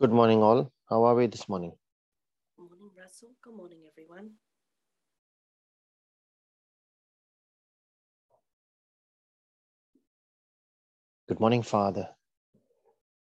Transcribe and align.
Good 0.00 0.12
morning, 0.12 0.42
all. 0.42 0.72
How 0.90 1.04
are 1.04 1.16
we 1.16 1.26
this 1.26 1.48
morning? 1.48 1.72
Good 2.56 2.70
Morning, 2.70 2.90
Russell. 2.98 3.30
Good 3.42 3.54
morning, 3.56 3.80
everyone. 3.90 4.30
Good 11.28 11.40
morning, 11.40 11.62
Father. 11.62 12.08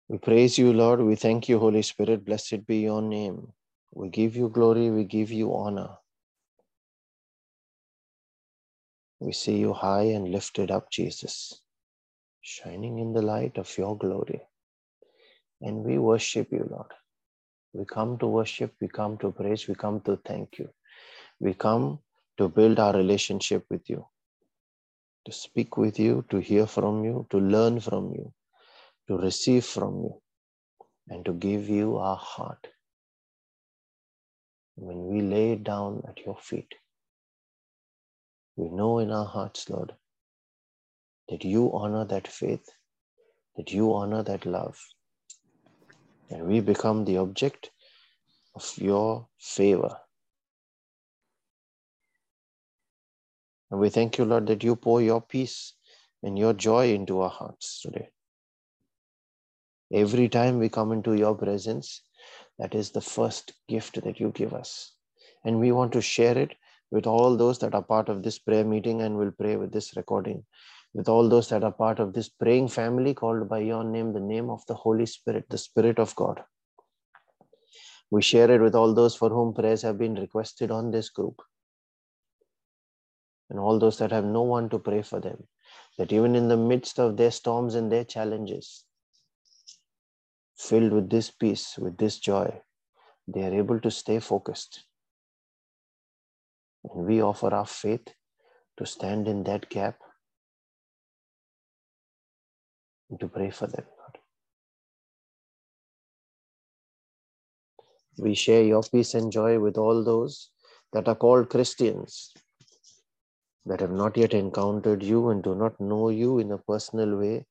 We 0.08 0.18
praise 0.18 0.58
you, 0.58 0.72
Lord. 0.72 1.00
We 1.00 1.16
thank 1.16 1.48
you, 1.48 1.58
Holy 1.58 1.82
Spirit. 1.82 2.24
Blessed 2.24 2.66
be 2.66 2.79
your 2.79 3.02
name. 3.02 3.52
We 3.93 4.11
give 4.11 4.36
you 4.36 4.48
glory. 4.48 4.91
We 4.91 5.04
give 5.04 5.30
you 5.32 5.54
honor. 5.54 5.91
We 9.20 9.32
see 9.32 9.59
you 9.59 9.72
high 9.75 10.09
and 10.18 10.30
lifted 10.32 10.70
up, 10.70 10.91
Jesus, 10.91 11.61
shining 12.43 12.98
in 13.00 13.12
the 13.12 13.22
light 13.22 13.59
of 13.59 13.77
your 13.79 13.98
glory. 13.98 14.43
And 15.64 15.85
we 15.85 15.99
worship 15.99 16.53
you, 16.53 16.68
Lord. 16.71 16.93
We 17.75 17.86
come 17.86 18.18
to 18.18 18.29
worship, 18.29 18.75
we 18.82 18.89
come 18.89 19.18
to 19.18 19.32
praise, 19.32 19.68
we 19.68 19.75
come 19.75 20.00
to 20.03 20.18
thank 20.27 20.59
you. 20.59 20.68
We 21.40 21.54
come 21.54 22.00
to 22.39 22.49
build 22.49 22.79
our 22.81 22.95
relationship 22.95 23.64
with 23.71 23.90
you, 23.90 24.07
to 25.27 25.32
speak 25.32 25.79
with 25.79 25.99
you, 25.99 26.25
to 26.31 26.39
hear 26.39 26.67
from 26.67 27.04
you, 27.04 27.27
to 27.31 27.39
learn 27.39 27.81
from 27.81 28.13
you, 28.13 28.32
to 29.09 29.18
receive 29.18 29.64
from 29.64 29.96
you, 30.03 30.23
and 31.09 31.25
to 31.25 31.32
give 31.32 31.68
you 31.68 31.96
our 31.96 32.19
heart. 32.19 32.69
When 34.77 35.06
we 35.06 35.23
lay 35.23 35.53
it 35.53 35.65
down 35.65 36.03
at 36.09 36.25
your 36.27 36.39
feet, 36.39 36.75
we 38.56 38.70
know 38.70 39.01
in 39.01 39.11
our 39.12 39.27
hearts, 39.27 39.70
Lord, 39.70 39.95
that 41.31 41.45
you 41.45 41.73
honor 41.75 42.05
that 42.06 42.28
faith, 42.28 42.69
that 43.56 43.73
you 43.73 43.95
honor 43.95 44.23
that 44.25 44.47
love, 44.47 44.78
and 46.35 46.49
we 46.49 46.61
become 46.61 47.05
the 47.05 47.17
object 47.17 47.71
of 48.57 48.73
your 48.77 49.29
favor. 49.39 49.97
And 53.71 53.81
we 53.81 53.89
thank 53.89 54.19
you, 54.19 54.25
Lord, 54.25 54.49
that 54.49 54.65
you 54.65 54.75
pour 54.75 55.01
your 55.01 55.21
peace 55.21 55.75
and 56.25 56.37
your 56.37 56.53
joy 56.53 56.93
into 56.93 57.21
our 57.21 57.31
hearts 57.31 57.81
today. 57.81 58.09
Every 59.93 60.29
time 60.29 60.59
we 60.59 60.69
come 60.69 60.91
into 60.91 61.15
your 61.15 61.37
presence, 61.37 62.03
that 62.59 62.75
is 62.75 62.91
the 62.91 63.01
first 63.01 63.53
gift 63.69 64.03
that 64.03 64.19
you 64.19 64.31
give 64.31 64.55
us. 64.55 64.93
And 65.45 65.61
we 65.61 65.71
want 65.71 65.93
to 65.93 66.03
share 66.03 66.37
it 66.37 66.57
with 66.91 67.07
all 67.07 67.37
those 67.37 67.61
that 67.61 67.75
are 67.75 67.83
part 67.83 68.09
of 68.09 68.25
this 68.25 68.41
prayer 68.41 68.65
meeting 68.65 69.03
and 69.03 69.17
will 69.17 69.31
pray 69.31 69.57
with 69.57 69.73
this 69.73 69.97
recording, 69.97 70.45
with 70.95 71.09
all 71.09 71.28
those 71.28 71.48
that 71.48 71.64
are 71.64 71.73
part 71.73 71.98
of 71.98 72.12
this 72.12 72.28
praying 72.28 72.69
family 72.69 73.12
called 73.14 73.48
by 73.48 73.59
your 73.59 73.83
name, 73.83 74.12
the 74.12 74.20
name 74.20 74.48
of 74.48 74.64
the 74.67 74.75
Holy 74.75 75.06
Spirit, 75.06 75.45
the 75.50 75.59
Spirit 75.59 75.98
of 75.98 76.14
God. 76.14 76.42
We 78.11 78.23
share 78.23 78.50
it 78.50 78.61
with 78.61 78.77
all 78.77 78.95
those 78.95 79.17
for 79.17 79.28
whom 79.28 79.55
prayers 79.55 79.83
have 79.83 79.98
been 79.98 80.15
requested 80.15 80.70
on 80.70 80.92
this 80.92 81.11
group. 81.11 81.42
And 83.50 83.59
all 83.59 83.78
those 83.78 83.98
that 83.98 84.12
have 84.12 84.25
no 84.25 84.42
one 84.42 84.69
to 84.70 84.78
pray 84.78 85.03
for 85.03 85.20
them, 85.20 85.48
that 85.98 86.12
even 86.12 86.37
in 86.37 86.48
the 86.48 86.56
midst 86.56 87.00
of 87.00 87.17
their 87.17 87.33
storms 87.33 87.75
and 87.75 87.91
their 87.91 88.05
challenges, 88.05 88.84
filled 90.56 90.92
with 90.92 91.11
this 91.11 91.31
peace, 91.31 91.77
with 91.77 91.97
this 91.98 92.19
joy, 92.20 92.61
they 93.27 93.42
are 93.42 93.55
able 93.55 93.81
to 93.81 93.91
stay 93.91 94.20
focused. 94.20 94.84
And 96.84 97.05
we 97.05 97.20
offer 97.20 97.53
our 97.53 97.67
faith 97.67 98.06
to 98.77 98.87
stand 98.87 99.27
in 99.27 99.42
that 99.45 99.69
gap 99.69 99.97
to 103.19 103.29
pray 103.29 103.51
for 103.51 103.67
them. 103.67 103.84
Lord. 103.98 104.19
We 108.19 108.34
share 108.34 108.62
your 108.62 108.83
peace 108.83 109.15
and 109.15 109.33
joy 109.33 109.59
with 109.59 109.77
all 109.77 110.05
those 110.05 110.50
that 110.93 111.09
are 111.09 111.15
called 111.15 111.50
Christians, 111.50 112.33
that 113.66 113.81
have 113.81 113.91
not 113.91 114.16
yet 114.16 114.34
encountered 114.34 115.03
you 115.03 115.31
and 115.31 115.43
do 115.43 115.55
not 115.55 115.81
know 115.81 116.11
you 116.11 116.38
in 116.38 116.53
a 116.53 116.59
personal 116.59 117.16
way, 117.16 117.47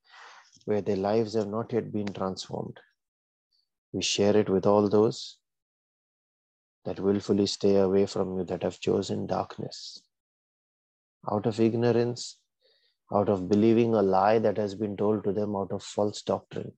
where 0.66 0.82
their 0.82 0.96
lives 0.96 1.34
have 1.34 1.48
not 1.48 1.74
yet 1.74 1.92
been 1.92 2.08
transformed. 2.08 2.80
We 3.92 4.02
share 4.02 4.38
it 4.38 4.50
with 4.50 4.66
all 4.66 4.88
those 4.90 5.38
that 6.86 7.00
willfully 7.00 7.46
stay 7.48 7.78
away 7.78 8.06
from 8.06 8.38
you, 8.38 8.44
that 8.46 8.64
have 8.64 8.80
chosen 8.80 9.28
darkness. 9.28 10.02
Out 11.32 11.46
of 11.46 11.60
ignorance, 11.60 12.38
out 13.12 13.30
of 13.30 13.50
believing 13.50 13.94
a 13.96 14.02
lie 14.02 14.40
that 14.40 14.58
has 14.58 14.76
been 14.76 14.96
told 14.96 15.24
to 15.24 15.34
them, 15.34 15.56
out 15.56 15.72
of 15.72 15.84
false 15.84 16.22
doctrine. 16.22 16.72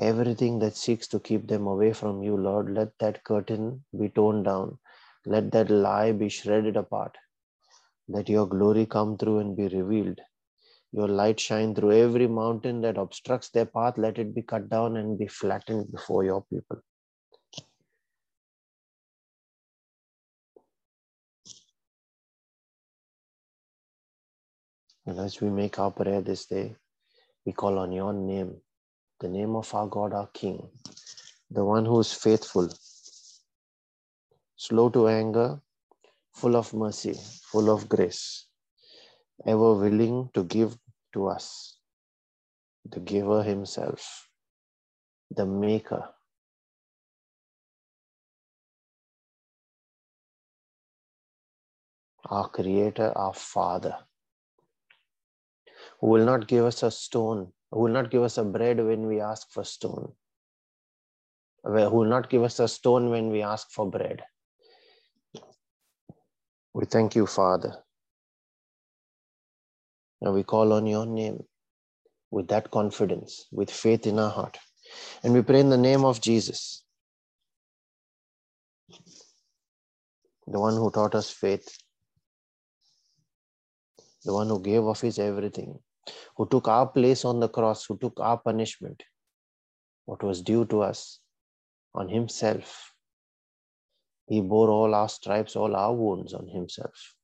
Everything 0.00 0.58
that 0.58 0.76
seeks 0.76 1.06
to 1.08 1.20
keep 1.20 1.46
them 1.46 1.66
away 1.66 1.92
from 1.92 2.22
you, 2.22 2.36
Lord, 2.36 2.72
let 2.72 2.98
that 2.98 3.24
curtain 3.24 3.84
be 3.98 4.08
torn 4.08 4.42
down. 4.42 4.78
Let 5.26 5.52
that 5.52 5.70
lie 5.70 6.12
be 6.12 6.28
shredded 6.28 6.76
apart. 6.76 7.16
Let 8.08 8.28
your 8.28 8.46
glory 8.46 8.86
come 8.86 9.16
through 9.16 9.38
and 9.38 9.56
be 9.56 9.68
revealed 9.68 10.20
your 10.92 11.08
light 11.08 11.40
shine 11.40 11.74
through 11.74 11.92
every 11.92 12.26
mountain 12.28 12.82
that 12.82 12.98
obstructs 12.98 13.48
their 13.48 13.64
path. 13.64 13.96
Let 13.96 14.18
it 14.18 14.34
be 14.34 14.42
cut 14.42 14.68
down 14.68 14.98
and 14.98 15.18
be 15.18 15.26
flattened 15.26 15.90
before 15.90 16.24
your 16.24 16.44
people. 16.52 16.80
And 25.06 25.18
as 25.18 25.40
we 25.40 25.50
make 25.50 25.78
our 25.78 25.90
prayer 25.90 26.20
this 26.20 26.46
day, 26.46 26.76
we 27.44 27.52
call 27.52 27.78
on 27.78 27.90
your 27.90 28.12
name, 28.12 28.60
the 29.18 29.28
name 29.28 29.56
of 29.56 29.74
our 29.74 29.88
God, 29.88 30.12
our 30.12 30.28
King, 30.28 30.68
the 31.50 31.64
one 31.64 31.84
who 31.84 31.98
is 31.98 32.12
faithful, 32.12 32.68
slow 34.56 34.90
to 34.90 35.08
anger, 35.08 35.60
full 36.32 36.56
of 36.56 36.72
mercy, 36.72 37.14
full 37.50 37.68
of 37.68 37.88
grace, 37.88 38.46
ever 39.44 39.74
willing 39.74 40.30
to 40.34 40.44
give 40.44 40.78
to 41.14 41.26
us, 41.26 41.78
the 42.88 43.00
giver 43.00 43.42
himself, 43.42 44.28
the 45.32 45.44
maker. 45.44 46.08
Our 52.26 52.48
creator, 52.48 53.12
our 53.16 53.34
father, 53.34 53.96
who 56.02 56.08
will 56.08 56.24
not 56.26 56.48
give 56.48 56.64
us 56.64 56.82
a 56.82 56.90
stone, 56.90 57.52
who 57.70 57.80
will 57.80 57.92
not 57.92 58.10
give 58.10 58.24
us 58.24 58.36
a 58.36 58.44
bread 58.44 58.84
when 58.84 59.06
we 59.06 59.20
ask 59.20 59.50
for 59.52 59.62
stone, 59.62 60.12
who 61.64 61.70
will 61.72 62.04
not 62.04 62.28
give 62.28 62.42
us 62.42 62.58
a 62.58 62.66
stone 62.66 63.08
when 63.08 63.30
we 63.30 63.40
ask 63.40 63.70
for 63.70 63.88
bread. 63.88 64.20
We 66.74 66.86
thank 66.86 67.14
you, 67.14 67.26
Father. 67.26 67.76
And 70.20 70.34
we 70.34 70.42
call 70.42 70.72
on 70.72 70.88
your 70.88 71.06
name 71.06 71.44
with 72.32 72.48
that 72.48 72.72
confidence, 72.72 73.46
with 73.52 73.70
faith 73.70 74.04
in 74.04 74.18
our 74.18 74.30
heart. 74.30 74.58
And 75.22 75.32
we 75.32 75.42
pray 75.42 75.60
in 75.60 75.70
the 75.70 75.78
name 75.78 76.04
of 76.04 76.20
Jesus, 76.20 76.82
the 80.48 80.58
one 80.58 80.74
who 80.74 80.90
taught 80.90 81.14
us 81.14 81.30
faith, 81.30 81.78
the 84.24 84.32
one 84.32 84.48
who 84.48 84.60
gave 84.60 84.84
of 84.84 85.00
his 85.00 85.20
everything, 85.20 85.78
who 86.36 86.46
took 86.48 86.68
our 86.68 86.86
place 86.86 87.24
on 87.24 87.40
the 87.40 87.48
cross, 87.48 87.84
who 87.86 87.96
took 87.98 88.18
our 88.20 88.38
punishment, 88.38 89.02
what 90.04 90.22
was 90.22 90.42
due 90.42 90.64
to 90.66 90.82
us, 90.82 91.20
on 91.94 92.08
himself. 92.08 92.92
He 94.26 94.40
bore 94.40 94.70
all 94.70 94.94
our 94.94 95.08
stripes, 95.08 95.56
all 95.56 95.76
our 95.76 95.94
wounds 95.94 96.32
on 96.32 96.48
himself. 96.48 97.14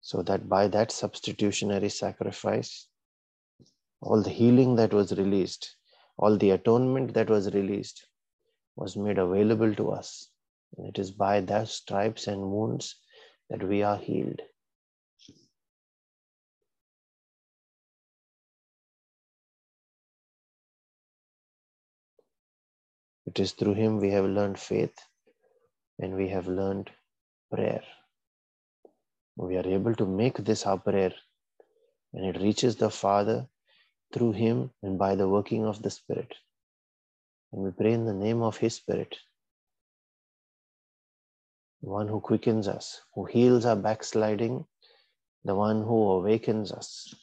So 0.00 0.22
that 0.22 0.48
by 0.48 0.68
that 0.68 0.92
substitutionary 0.92 1.88
sacrifice, 1.88 2.88
all 4.00 4.22
the 4.22 4.30
healing 4.30 4.76
that 4.76 4.92
was 4.92 5.12
released, 5.12 5.76
all 6.16 6.36
the 6.36 6.50
atonement 6.50 7.14
that 7.14 7.30
was 7.30 7.52
released, 7.54 8.06
was 8.76 8.96
made 8.96 9.18
available 9.18 9.74
to 9.74 9.90
us. 9.90 10.28
And 10.76 10.86
it 10.86 10.98
is 10.98 11.10
by 11.10 11.40
those 11.40 11.72
stripes 11.72 12.26
and 12.26 12.40
wounds 12.40 12.96
that 13.50 13.66
we 13.66 13.82
are 13.82 13.96
healed. 13.96 14.40
It 23.36 23.42
is 23.42 23.52
through 23.52 23.74
him 23.74 23.98
we 23.98 24.12
have 24.12 24.24
learned 24.24 24.58
faith 24.58 24.98
and 25.98 26.16
we 26.16 26.28
have 26.30 26.48
learned 26.48 26.90
prayer. 27.52 27.82
We 29.36 29.58
are 29.58 29.66
able 29.68 29.94
to 29.96 30.06
make 30.06 30.38
this 30.38 30.64
our 30.64 30.78
prayer 30.78 31.12
and 32.14 32.24
it 32.24 32.40
reaches 32.40 32.76
the 32.76 32.88
Father 32.88 33.46
through 34.14 34.32
him 34.32 34.70
and 34.82 34.98
by 34.98 35.16
the 35.16 35.28
working 35.28 35.66
of 35.66 35.82
the 35.82 35.90
Spirit. 35.90 36.32
And 37.52 37.62
we 37.62 37.72
pray 37.72 37.92
in 37.92 38.06
the 38.06 38.14
name 38.14 38.40
of 38.40 38.56
his 38.56 38.76
Spirit, 38.76 39.14
the 41.82 41.90
one 41.90 42.08
who 42.08 42.20
quickens 42.20 42.66
us, 42.66 43.02
who 43.14 43.26
heals 43.26 43.66
our 43.66 43.76
backsliding, 43.76 44.64
the 45.44 45.54
one 45.54 45.82
who 45.82 46.10
awakens 46.12 46.72
us, 46.72 47.14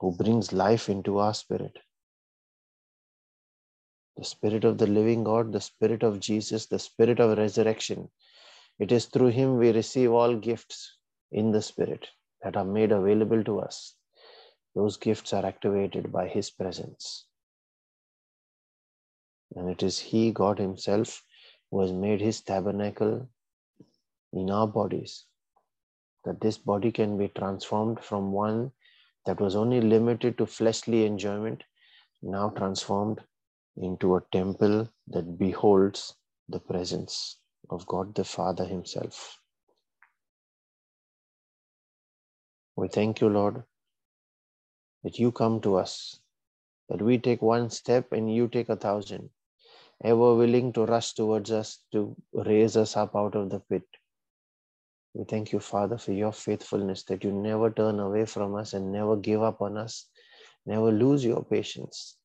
who 0.00 0.14
brings 0.14 0.52
life 0.52 0.90
into 0.90 1.16
our 1.18 1.32
spirit. 1.32 1.78
The 4.20 4.26
Spirit 4.26 4.64
of 4.64 4.76
the 4.76 4.86
living 4.86 5.24
God, 5.24 5.50
the 5.50 5.62
Spirit 5.62 6.02
of 6.02 6.20
Jesus, 6.20 6.66
the 6.66 6.78
Spirit 6.78 7.20
of 7.20 7.38
resurrection. 7.38 8.10
It 8.78 8.92
is 8.92 9.06
through 9.06 9.28
Him 9.28 9.56
we 9.56 9.72
receive 9.72 10.12
all 10.12 10.36
gifts 10.36 10.98
in 11.32 11.52
the 11.52 11.62
Spirit 11.62 12.06
that 12.42 12.54
are 12.54 12.66
made 12.66 12.92
available 12.92 13.42
to 13.44 13.60
us. 13.60 13.94
Those 14.74 14.98
gifts 14.98 15.32
are 15.32 15.46
activated 15.46 16.12
by 16.12 16.28
His 16.28 16.50
presence. 16.50 17.24
And 19.56 19.70
it 19.70 19.82
is 19.82 19.98
He, 19.98 20.32
God 20.32 20.58
Himself, 20.58 21.24
who 21.70 21.80
has 21.80 21.90
made 21.90 22.20
His 22.20 22.42
tabernacle 22.42 23.26
in 24.34 24.50
our 24.50 24.66
bodies, 24.66 25.24
that 26.26 26.42
this 26.42 26.58
body 26.58 26.92
can 26.92 27.16
be 27.16 27.28
transformed 27.28 28.04
from 28.04 28.32
one 28.32 28.72
that 29.24 29.40
was 29.40 29.56
only 29.56 29.80
limited 29.80 30.36
to 30.36 30.44
fleshly 30.44 31.06
enjoyment, 31.06 31.64
now 32.22 32.50
transformed 32.50 33.18
into 33.80 34.16
a 34.16 34.22
temple 34.30 34.88
that 35.08 35.38
beholds 35.38 36.14
the 36.48 36.60
presence 36.60 37.38
of 37.70 37.86
God 37.86 38.14
the 38.14 38.24
Father 38.24 38.64
Himself. 38.64 39.38
We 42.76 42.88
thank 42.88 43.20
you, 43.20 43.28
Lord, 43.28 43.62
that 45.02 45.18
you 45.18 45.32
come 45.32 45.60
to 45.62 45.76
us, 45.76 46.20
that 46.88 47.02
we 47.02 47.18
take 47.18 47.42
one 47.42 47.70
step 47.70 48.12
and 48.12 48.32
you 48.32 48.48
take 48.48 48.68
a 48.68 48.76
thousand, 48.76 49.30
ever 50.04 50.34
willing 50.34 50.72
to 50.74 50.84
rush 50.84 51.14
towards 51.14 51.50
us 51.50 51.78
to 51.92 52.14
raise 52.34 52.76
us 52.76 52.96
up 52.96 53.16
out 53.16 53.34
of 53.34 53.50
the 53.50 53.60
pit. 53.60 53.82
We 55.14 55.24
thank 55.24 55.52
you, 55.52 55.60
Father, 55.60 55.98
for 55.98 56.12
your 56.12 56.32
faithfulness, 56.32 57.02
that 57.04 57.24
you 57.24 57.32
never 57.32 57.70
turn 57.70 57.98
away 57.98 58.26
from 58.26 58.54
us 58.54 58.74
and 58.74 58.92
never 58.92 59.16
give 59.16 59.42
up 59.42 59.60
on 59.60 59.76
us, 59.76 60.06
never 60.66 60.92
lose 60.92 61.24
your 61.24 61.44
patience. 61.44 62.16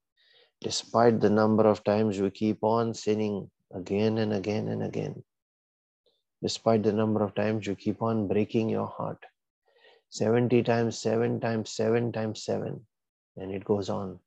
Despite 0.62 1.20
the 1.20 1.30
number 1.30 1.68
of 1.68 1.84
times 1.84 2.20
we 2.20 2.30
keep 2.32 2.64
on 2.64 2.94
sinning 2.94 3.50
again 3.74 4.18
and 4.18 4.34
again 4.34 4.68
and 4.70 4.84
again, 4.84 5.24
despite 6.42 6.84
the 6.84 6.94
number 6.94 7.24
of 7.24 7.36
times 7.36 7.68
you 7.68 7.76
keep 7.76 8.02
on 8.02 8.28
breaking 8.28 8.70
your 8.70 8.88
heart, 8.88 9.24
70 10.10 10.64
times 10.64 10.98
7 11.00 11.40
times 11.40 11.72
7 11.72 12.12
times 12.12 12.44
7, 12.44 12.86
and 13.38 13.52
it 13.52 13.66
goes 13.66 13.90
on. 13.90 14.20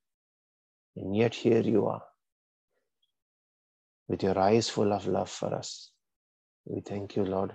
And 0.96 1.16
yet 1.16 1.34
here 1.34 1.62
you 1.62 1.86
are, 1.86 2.02
with 4.08 4.22
your 4.22 4.38
eyes 4.38 4.68
full 4.68 4.92
of 4.92 5.06
love 5.06 5.30
for 5.30 5.54
us. 5.54 5.90
We 6.66 6.80
thank 6.80 7.16
you, 7.16 7.24
Lord. 7.24 7.54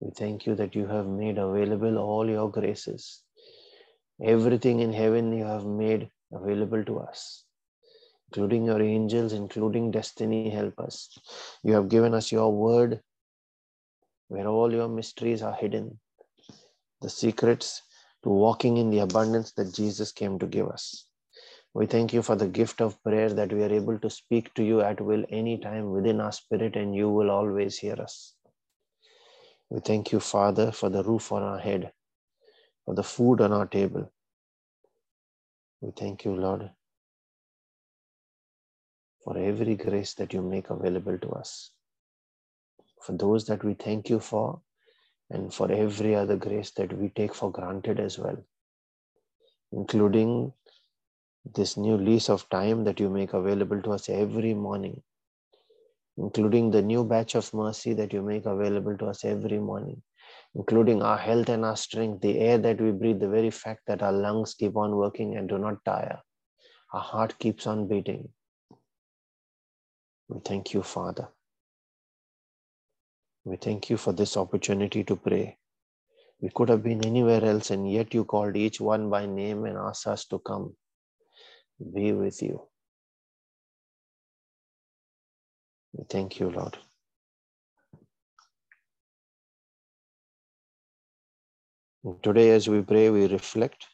We 0.00 0.10
thank 0.10 0.46
you 0.46 0.54
that 0.54 0.74
you 0.74 0.86
have 0.86 1.06
made 1.06 1.38
available 1.38 1.98
all 1.98 2.28
your 2.28 2.50
graces. 2.50 3.22
Everything 4.22 4.80
in 4.80 4.92
heaven 4.92 5.32
you 5.32 5.44
have 5.44 5.66
made 5.66 6.10
available 6.34 6.84
to 6.84 6.98
us, 6.98 7.44
including 8.28 8.66
your 8.66 8.82
angels, 8.82 9.32
including 9.32 9.90
destiny 9.90 10.50
Help 10.50 10.78
us. 10.80 11.08
You 11.62 11.74
have 11.74 11.88
given 11.88 12.14
us 12.14 12.32
your 12.32 12.52
word 12.52 13.00
where 14.28 14.46
all 14.46 14.72
your 14.72 14.88
mysteries 14.88 15.42
are 15.42 15.54
hidden, 15.54 15.98
the 17.00 17.10
secrets 17.10 17.82
to 18.22 18.30
walking 18.30 18.78
in 18.78 18.90
the 18.90 19.00
abundance 19.00 19.52
that 19.52 19.74
Jesus 19.74 20.12
came 20.12 20.38
to 20.38 20.46
give 20.46 20.68
us. 20.68 21.06
We 21.74 21.86
thank 21.86 22.12
you 22.12 22.22
for 22.22 22.36
the 22.36 22.46
gift 22.46 22.80
of 22.80 23.02
prayer 23.02 23.30
that 23.30 23.52
we 23.52 23.62
are 23.64 23.72
able 23.72 23.98
to 23.98 24.08
speak 24.08 24.54
to 24.54 24.62
you 24.62 24.80
at 24.80 25.00
will 25.00 25.24
anytime 25.28 25.90
within 25.90 26.20
our 26.20 26.32
spirit, 26.32 26.76
and 26.76 26.94
you 26.94 27.10
will 27.10 27.30
always 27.30 27.78
hear 27.78 27.94
us. 28.00 28.34
We 29.70 29.80
thank 29.80 30.12
you, 30.12 30.20
Father, 30.20 30.70
for 30.70 30.88
the 30.88 31.02
roof 31.02 31.32
on 31.32 31.42
our 31.42 31.58
head, 31.58 31.92
for 32.84 32.94
the 32.94 33.02
food 33.02 33.40
on 33.40 33.52
our 33.52 33.66
table. 33.66 34.12
We 35.84 35.92
thank 35.92 36.24
you, 36.24 36.34
Lord, 36.34 36.70
for 39.24 39.38
every 39.38 39.76
grace 39.76 40.14
that 40.14 40.32
you 40.32 40.42
make 40.42 40.70
available 40.70 41.18
to 41.18 41.30
us. 41.32 41.72
For 43.02 43.12
those 43.12 43.46
that 43.46 43.64
we 43.64 43.74
thank 43.74 44.08
you 44.10 44.20
for, 44.20 44.60
and 45.30 45.52
for 45.52 45.70
every 45.72 46.14
other 46.14 46.36
grace 46.36 46.70
that 46.72 46.96
we 46.96 47.10
take 47.10 47.34
for 47.34 47.52
granted 47.52 48.00
as 48.00 48.18
well, 48.18 48.38
including 49.72 50.52
this 51.54 51.76
new 51.76 51.96
lease 51.98 52.30
of 52.30 52.48
time 52.48 52.84
that 52.84 53.00
you 53.00 53.10
make 53.10 53.34
available 53.34 53.82
to 53.82 53.92
us 53.92 54.08
every 54.08 54.54
morning 54.54 55.02
including 56.16 56.70
the 56.70 56.82
new 56.82 57.04
batch 57.04 57.34
of 57.34 57.52
mercy 57.52 57.92
that 57.94 58.12
you 58.12 58.22
make 58.22 58.46
available 58.46 58.96
to 58.96 59.06
us 59.06 59.24
every 59.24 59.58
morning, 59.58 60.00
including 60.54 61.02
our 61.02 61.18
health 61.18 61.48
and 61.48 61.64
our 61.64 61.76
strength, 61.76 62.20
the 62.20 62.38
air 62.38 62.58
that 62.58 62.80
we 62.80 62.92
breathe, 62.92 63.20
the 63.20 63.28
very 63.28 63.50
fact 63.50 63.80
that 63.86 64.02
our 64.02 64.12
lungs 64.12 64.54
keep 64.54 64.76
on 64.76 64.96
working 64.96 65.36
and 65.36 65.48
do 65.48 65.58
not 65.58 65.84
tire, 65.84 66.20
our 66.92 67.00
heart 67.00 67.38
keeps 67.38 67.66
on 67.66 67.88
beating. 67.88 68.28
We 70.28 70.40
thank 70.44 70.72
you, 70.72 70.82
Father. 70.82 71.28
We 73.44 73.56
thank 73.56 73.90
you 73.90 73.96
for 73.96 74.12
this 74.12 74.36
opportunity 74.36 75.04
to 75.04 75.16
pray. 75.16 75.58
We 76.40 76.50
could 76.54 76.68
have 76.68 76.82
been 76.82 77.04
anywhere 77.04 77.44
else, 77.44 77.70
and 77.70 77.90
yet 77.90 78.14
you 78.14 78.24
called 78.24 78.56
each 78.56 78.80
one 78.80 79.10
by 79.10 79.26
name 79.26 79.64
and 79.64 79.76
asked 79.76 80.06
us 80.06 80.24
to 80.26 80.38
come 80.38 80.76
be 81.92 82.12
with 82.12 82.42
you. 82.42 82.62
We 85.92 86.04
thank 86.08 86.40
you, 86.40 86.50
Lord. 86.50 86.78
Today, 92.22 92.50
as 92.50 92.68
we 92.68 92.82
pray, 92.82 93.08
we 93.08 93.26
reflect 93.28 93.86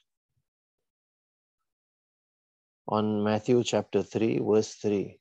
on 2.88 3.22
Matthew 3.22 3.62
chapter 3.62 4.02
3, 4.02 4.40
verse 4.42 4.74
3. 4.74 5.16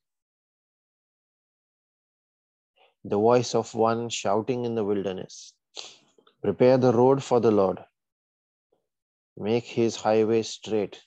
The 3.04 3.16
voice 3.16 3.54
of 3.54 3.76
one 3.76 4.10
shouting 4.10 4.66
in 4.66 4.74
the 4.74 4.84
wilderness 4.84 5.54
Prepare 6.42 6.80
the 6.80 6.92
road 6.92 7.24
for 7.24 7.40
the 7.40 7.52
Lord, 7.52 7.78
make 9.38 9.66
his 9.66 9.96
highway 9.96 10.42
straight, 10.42 11.00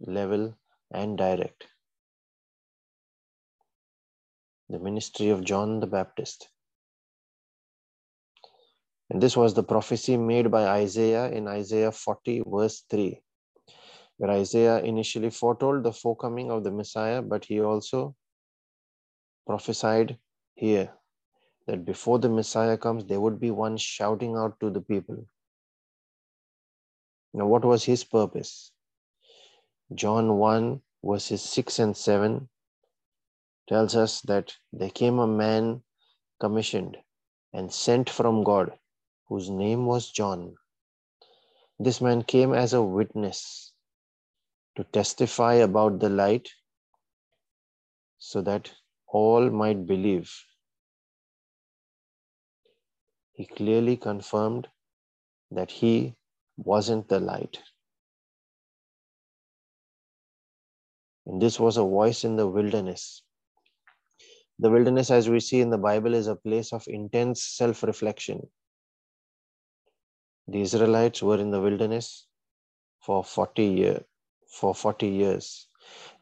level, 0.00 0.56
and 0.90 1.18
direct 1.18 1.66
the 4.70 4.78
ministry 4.78 5.28
of 5.28 5.44
John 5.44 5.80
the 5.80 5.86
Baptist. 5.86 6.48
And 9.10 9.22
this 9.22 9.36
was 9.36 9.54
the 9.54 9.62
prophecy 9.62 10.16
made 10.16 10.50
by 10.50 10.66
Isaiah 10.66 11.30
in 11.30 11.46
Isaiah 11.46 11.92
40, 11.92 12.42
verse 12.46 12.84
3, 12.90 13.20
where 14.16 14.30
Isaiah 14.30 14.80
initially 14.80 15.30
foretold 15.30 15.84
the 15.84 15.92
forecoming 15.92 16.50
of 16.50 16.64
the 16.64 16.72
Messiah, 16.72 17.22
but 17.22 17.44
he 17.44 17.60
also 17.60 18.16
prophesied 19.46 20.18
here 20.54 20.92
that 21.68 21.84
before 21.84 22.18
the 22.18 22.28
Messiah 22.28 22.76
comes, 22.76 23.04
there 23.04 23.20
would 23.20 23.38
be 23.38 23.52
one 23.52 23.76
shouting 23.76 24.36
out 24.36 24.58
to 24.58 24.70
the 24.70 24.80
people. 24.80 25.24
Now, 27.32 27.46
what 27.46 27.64
was 27.64 27.84
his 27.84 28.02
purpose? 28.02 28.72
John 29.94 30.36
1, 30.38 30.80
verses 31.04 31.42
6 31.42 31.78
and 31.78 31.96
7 31.96 32.48
tells 33.68 33.94
us 33.94 34.20
that 34.22 34.52
there 34.72 34.90
came 34.90 35.20
a 35.20 35.26
man 35.28 35.82
commissioned 36.40 36.96
and 37.52 37.72
sent 37.72 38.10
from 38.10 38.42
God 38.42 38.76
whose 39.28 39.50
name 39.50 39.86
was 39.86 40.10
John. 40.10 40.56
This 41.78 42.00
man 42.00 42.22
came 42.22 42.54
as 42.54 42.72
a 42.72 42.82
witness 42.82 43.72
to 44.76 44.84
testify 44.84 45.54
about 45.54 45.98
the 46.00 46.08
light 46.08 46.48
so 48.18 48.40
that 48.42 48.72
all 49.08 49.50
might 49.50 49.86
believe. 49.86 50.32
He 53.32 53.46
clearly 53.46 53.96
confirmed 53.96 54.68
that 55.50 55.70
he 55.70 56.14
wasn't 56.56 57.08
the 57.08 57.20
light. 57.20 57.62
And 61.26 61.42
this 61.42 61.60
was 61.60 61.76
a 61.76 61.82
voice 61.82 62.24
in 62.24 62.36
the 62.36 62.46
wilderness 62.46 63.22
the 64.58 64.70
wilderness, 64.70 65.10
as 65.10 65.28
we 65.28 65.40
see 65.40 65.60
in 65.60 65.70
the 65.70 65.78
Bible, 65.78 66.14
is 66.14 66.28
a 66.28 66.36
place 66.36 66.72
of 66.72 66.84
intense 66.88 67.42
self 67.42 67.82
reflection. 67.82 68.48
The 70.48 70.60
Israelites 70.60 71.22
were 71.22 71.38
in 71.38 71.50
the 71.50 71.60
wilderness 71.60 72.26
for 73.00 73.24
40 73.24 73.64
year, 73.64 74.04
for 74.48 74.74
40 74.74 75.08
years. 75.08 75.68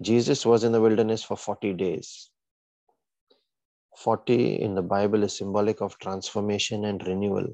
Jesus 0.01 0.45
was 0.47 0.65
in 0.65 0.73
the 0.73 0.81
wilderness 0.81 1.23
for 1.23 1.37
40 1.37 1.75
days. 1.75 2.31
40 3.97 4.61
in 4.61 4.75
the 4.75 4.83
Bible 4.83 5.23
is 5.23 5.37
symbolic 5.37 5.81
of 5.81 5.99
transformation 5.99 6.85
and 6.85 7.07
renewal. 7.07 7.47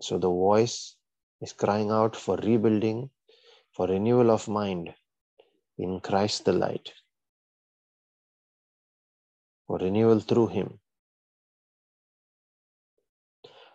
So 0.00 0.18
the 0.18 0.28
voice 0.28 0.96
is 1.40 1.52
crying 1.52 1.90
out 1.90 2.16
for 2.16 2.36
rebuilding, 2.36 3.10
for 3.72 3.86
renewal 3.86 4.30
of 4.30 4.48
mind 4.48 4.94
in 5.78 6.00
Christ 6.00 6.44
the 6.44 6.52
light 6.52 6.92
for 9.72 9.78
renewal 9.78 10.20
through 10.20 10.48
him. 10.48 10.81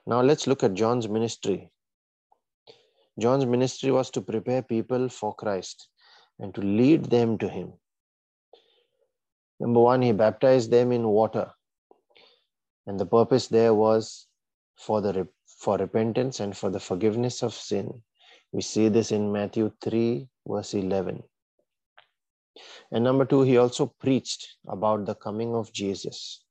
Now 0.08 0.22
let's 0.22 0.48
look 0.48 0.64
at 0.64 0.74
John's 0.74 1.10
ministry. 1.10 1.70
John's 3.20 3.46
ministry 3.46 3.92
was 3.92 4.10
to 4.12 4.22
prepare 4.22 4.62
people 4.62 5.10
for 5.10 5.36
Christ 5.36 5.90
and 6.40 6.56
to 6.56 6.62
lead 6.62 7.06
them 7.06 7.38
to 7.40 7.50
him. 7.50 7.74
Number 9.60 9.82
one, 9.82 10.02
he 10.02 10.14
baptized 10.14 10.72
them 10.72 10.94
in 10.94 11.06
water. 11.06 11.52
And 12.86 12.98
the 12.98 13.06
purpose 13.06 13.48
there 13.48 13.74
was 13.74 14.28
for 14.78 15.02
the 15.02 15.28
for 15.46 15.78
repentance 15.78 16.40
and 16.40 16.56
for 16.56 16.70
the 16.70 16.80
forgiveness 16.80 17.44
of 17.44 17.54
sin. 17.54 18.02
We 18.54 18.62
see 18.62 18.88
this 18.88 19.12
in 19.12 19.34
Matthew 19.34 19.74
3, 19.82 20.30
verse 20.48 20.74
11. 20.74 21.22
And 22.92 23.04
number 23.04 23.26
two, 23.26 23.42
he 23.42 23.58
also 23.58 23.88
preached 24.00 24.56
about 24.68 25.06
the 25.06 25.16
coming 25.16 25.54
of 25.54 25.74
Jesus. 25.74 26.46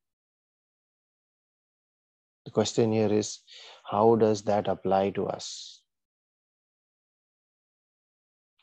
The 2.46 2.52
question 2.52 2.92
here 2.92 3.12
is 3.12 3.40
how 3.84 4.14
does 4.16 4.42
that 4.42 4.68
apply 4.68 5.10
to 5.10 5.26
us? 5.26 5.82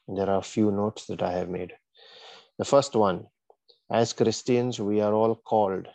There 0.07 0.29
are 0.29 0.39
a 0.39 0.41
few 0.55 0.71
notes 0.71 1.05
that 1.07 1.21
I 1.21 1.33
have 1.33 1.49
made. 1.49 1.73
The 2.57 2.65
first 2.65 2.95
one 2.95 3.27
as 3.91 4.13
Christians, 4.13 4.79
we 4.79 5.01
are 5.01 5.13
all 5.13 5.35
called. 5.35 5.87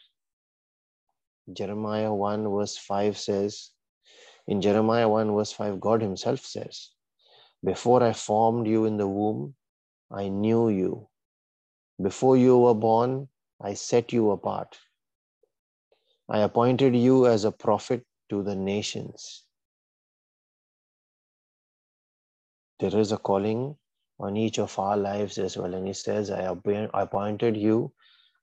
Jeremiah 1.53 2.13
1, 2.13 2.49
verse 2.55 2.77
5 2.77 3.17
says, 3.17 3.71
in 4.47 4.61
Jeremiah 4.61 5.09
1, 5.09 5.35
verse 5.35 5.53
5, 5.53 5.81
God 5.81 6.03
Himself 6.03 6.41
says, 6.41 6.91
Before 7.65 8.03
I 8.03 8.13
formed 8.13 8.67
you 8.67 8.85
in 8.85 8.99
the 8.99 9.09
womb, 9.09 9.55
I 10.11 10.29
knew 10.29 10.69
you. 10.69 11.09
Before 12.01 12.37
you 12.37 12.59
were 12.59 12.75
born, 12.75 13.29
I 13.61 13.75
set 13.75 14.13
you 14.13 14.31
apart. 14.31 14.79
I 16.29 16.41
appointed 16.41 16.95
you 16.95 17.27
as 17.27 17.45
a 17.45 17.53
prophet 17.53 18.05
to 18.29 18.43
the 18.43 18.55
nations. 18.55 19.45
There 22.81 22.97
is 22.97 23.13
a 23.13 23.17
calling 23.17 23.77
on 24.21 24.37
each 24.37 24.59
of 24.59 24.79
our 24.79 24.97
lives 24.97 25.39
as 25.39 25.57
well. 25.57 25.75
And 25.75 25.87
he 25.87 25.95
says, 25.95 26.31
I 26.31 26.43
appointed 26.43 27.57
you 27.57 27.93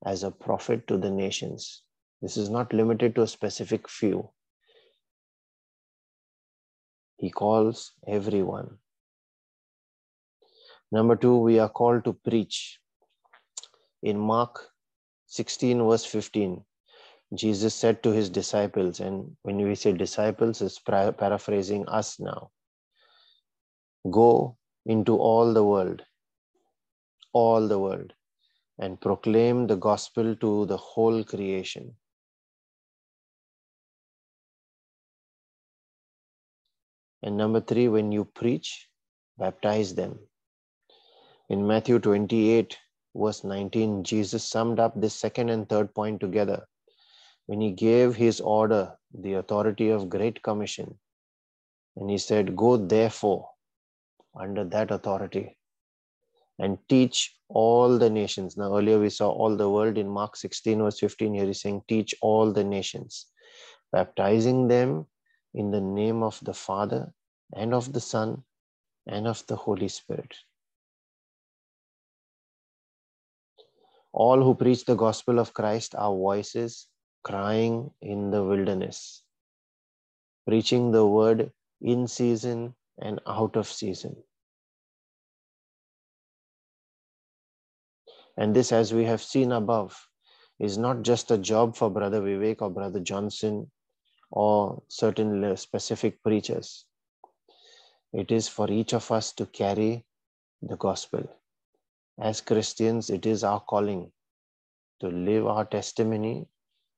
as 0.06 0.24
a 0.24 0.32
prophet 0.32 0.88
to 0.88 0.98
the 0.98 1.12
nations. 1.12 1.84
This 2.22 2.38
is 2.38 2.50
not 2.50 2.74
limited 2.74 3.14
to 3.16 3.22
a 3.22 3.28
specific 3.28 3.88
few. 3.88 4.30
He 7.18 7.30
calls 7.30 7.94
everyone. 8.08 8.78
Number 10.92 11.16
two, 11.16 11.38
we 11.38 11.60
are 11.60 11.70
called 11.70 12.04
to 12.06 12.14
preach. 12.14 12.80
In 14.02 14.18
Mark 14.18 14.70
16, 15.28 15.84
verse 15.88 16.06
15, 16.06 16.64
Jesus 17.34 17.74
said 17.74 18.04
to 18.04 18.12
his 18.12 18.30
disciples, 18.30 19.00
and 19.00 19.36
when 19.42 19.58
we 19.58 19.76
say 19.76 19.92
disciples, 19.92 20.62
is 20.62 20.80
paraphrasing 20.80 21.88
us 21.88 22.20
now 22.20 22.52
go 24.12 24.58
into 24.86 25.18
all 25.18 25.54
the 25.54 25.64
world, 25.64 26.04
all 27.34 27.68
the 27.68 27.80
world, 27.80 28.14
and 28.78 29.02
proclaim 29.02 29.68
the 29.68 29.76
gospel 29.76 30.36
to 30.36 30.66
the 30.68 30.78
whole 30.78 31.24
creation. 31.24 31.96
And 37.24 37.38
number 37.38 37.62
three, 37.62 37.88
when 37.88 38.12
you 38.12 38.26
preach, 38.26 38.88
baptize 39.40 39.96
them. 39.96 40.20
In 41.50 41.66
Matthew 41.66 41.98
28, 42.00 42.78
verse 43.16 43.44
19, 43.44 44.04
Jesus 44.04 44.44
summed 44.44 44.80
up 44.80 44.94
this 44.96 45.16
second 45.16 45.50
and 45.50 45.68
third 45.68 45.94
point 45.96 46.20
together 46.20 46.68
when 47.48 47.62
he 47.62 47.72
gave 47.72 48.16
his 48.16 48.42
order, 48.42 48.94
the 49.14 49.34
authority 49.34 49.90
of 49.90 50.10
Great 50.10 50.42
Commission. 50.42 50.98
And 51.96 52.10
he 52.10 52.18
said, 52.18 52.56
Go 52.56 52.78
therefore 52.78 53.50
under 54.36 54.64
that 54.66 54.92
authority 54.92 55.58
and 56.60 56.78
teach 56.90 57.36
all 57.50 57.98
the 57.98 58.10
nations. 58.10 58.58
Now, 58.58 58.76
earlier 58.78 59.00
we 59.00 59.10
saw 59.10 59.30
all 59.30 59.56
the 59.56 59.70
world 59.70 59.98
in 59.98 60.10
Mark 60.10 60.36
16, 60.36 60.80
verse 60.80 61.00
15. 61.00 61.34
Here 61.34 61.46
he's 61.46 61.62
saying, 61.62 61.84
Teach 61.88 62.16
all 62.22 62.52
the 62.52 62.64
nations, 62.64 63.28
baptizing 63.92 64.68
them 64.68 65.06
in 65.54 65.72
the 65.72 65.82
name 65.82 66.24
of 66.24 66.40
the 66.44 66.54
Father 66.54 67.14
and 67.56 67.74
of 67.74 67.94
the 67.94 68.00
Son 68.00 68.44
and 69.08 69.28
of 69.28 69.46
the 69.48 69.56
Holy 69.56 69.88
Spirit. 69.88 70.34
All 74.12 74.42
who 74.42 74.56
preach 74.56 74.86
the 74.86 74.96
gospel 74.96 75.40
of 75.40 75.54
Christ 75.54 75.94
are 75.96 76.12
voices 76.12 76.88
crying 77.26 77.90
in 78.02 78.30
the 78.30 78.44
wilderness, 78.44 79.24
preaching 80.48 80.92
the 80.92 81.06
word 81.06 81.52
in 81.82 82.08
season 82.08 82.76
and 83.02 83.20
out 83.28 83.56
of 83.56 83.68
season. 83.68 84.16
And 88.38 88.56
this, 88.56 88.72
as 88.72 88.94
we 88.94 89.06
have 89.06 89.24
seen 89.24 89.52
above, 89.52 89.98
is 90.60 90.78
not 90.78 91.02
just 91.02 91.32
a 91.32 91.38
job 91.38 91.76
for 91.76 91.90
Brother 91.90 92.22
Vivek 92.22 92.62
or 92.62 92.70
Brother 92.70 93.00
Johnson 93.00 93.72
or 94.30 94.84
certain 94.88 95.58
specific 95.58 96.22
preachers. 96.22 96.86
It 98.14 98.32
is 98.32 98.48
for 98.48 98.70
each 98.70 98.94
of 98.94 99.12
us 99.12 99.34
to 99.34 99.46
carry 99.48 100.06
the 100.62 100.78
gospel. 100.78 101.28
As 102.20 102.40
Christians, 102.40 103.10
it 103.10 103.26
is 103.26 103.44
our 103.44 103.60
calling 103.62 104.12
to 105.02 105.08
live 105.08 105.48
our 105.48 105.66
testimony 105.66 106.48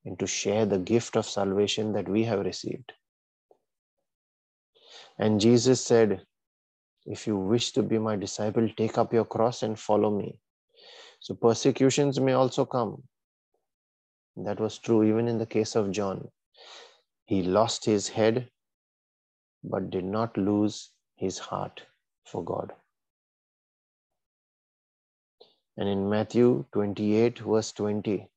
and 0.07 0.17
to 0.19 0.25
share 0.25 0.65
the 0.65 0.79
gift 0.79 1.17
of 1.17 1.25
salvation 1.25 1.91
that 1.91 2.07
we 2.07 2.23
have 2.23 2.39
received. 2.39 2.93
And 5.19 5.41
Jesus 5.41 5.83
said, 5.83 6.21
If 7.05 7.27
you 7.27 7.37
wish 7.37 7.73
to 7.73 7.83
be 7.83 7.99
my 7.99 8.15
disciple, 8.15 8.69
take 8.77 8.97
up 8.97 9.11
your 9.11 9.25
cross 9.25 9.63
and 9.63 9.77
follow 9.77 10.09
me. 10.09 10.39
So 11.19 11.35
persecutions 11.35 12.21
may 12.21 12.33
also 12.33 12.63
come. 12.63 13.03
That 14.37 14.61
was 14.61 14.77
true 14.77 15.03
even 15.03 15.27
in 15.27 15.39
the 15.39 15.45
case 15.45 15.75
of 15.75 15.91
John. 15.91 16.29
He 17.25 17.43
lost 17.43 17.83
his 17.83 18.07
head, 18.07 18.49
but 19.61 19.89
did 19.89 20.05
not 20.05 20.37
lose 20.37 20.91
his 21.15 21.37
heart 21.37 21.81
for 22.23 22.45
God. 22.45 22.71
And 25.75 25.89
in 25.89 26.09
Matthew 26.09 26.65
28, 26.71 27.39
verse 27.39 27.73
20, 27.73 28.29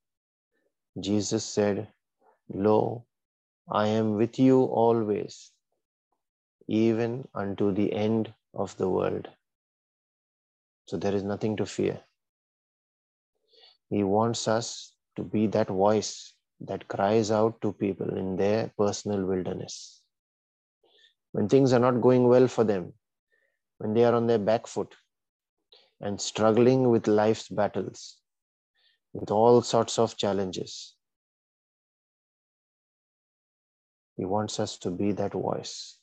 Jesus 0.99 1.45
said, 1.45 1.89
Lo, 2.53 3.05
I 3.71 3.87
am 3.87 4.17
with 4.17 4.39
you 4.39 4.63
always, 4.63 5.53
even 6.67 7.29
unto 7.35 7.73
the 7.73 7.93
end 7.93 8.35
of 8.55 8.77
the 8.77 8.89
world. 8.89 9.29
So 10.87 10.97
there 10.97 11.15
is 11.15 11.23
nothing 11.23 11.57
to 11.57 11.67
fear. 11.67 12.01
He 13.89 14.03
wants 14.03 14.49
us 14.49 14.93
to 15.17 15.23
be 15.23 15.47
that 15.49 15.69
voice 15.69 16.35
that 16.61 16.89
cries 16.89 17.31
out 17.31 17.61
to 17.63 17.73
people 17.73 18.17
in 18.17 18.37
their 18.37 18.73
personal 18.77 19.25
wilderness. 19.25 20.03
When 21.33 21.49
things 21.49 21.73
are 21.73 21.79
not 21.79 22.01
going 22.01 22.27
well 22.27 22.49
for 22.49 22.65
them, 22.65 22.93
when 23.79 23.95
they 23.95 24.05
are 24.05 24.15
on 24.15 24.27
their 24.27 24.39
back 24.39 24.67
foot 24.67 24.95
and 26.01 26.21
struggling 26.21 26.91
with 26.91 27.07
life's 27.07 27.49
battles, 27.49 28.20
with 29.13 29.31
all 29.31 29.63
sorts 29.63 29.99
of 29.99 30.17
challenges, 30.17 30.95
He 34.17 34.25
wants 34.25 34.61
us 34.61 34.77
to 34.79 34.91
be 34.91 35.13
that 35.13 35.33
voice, 35.33 35.99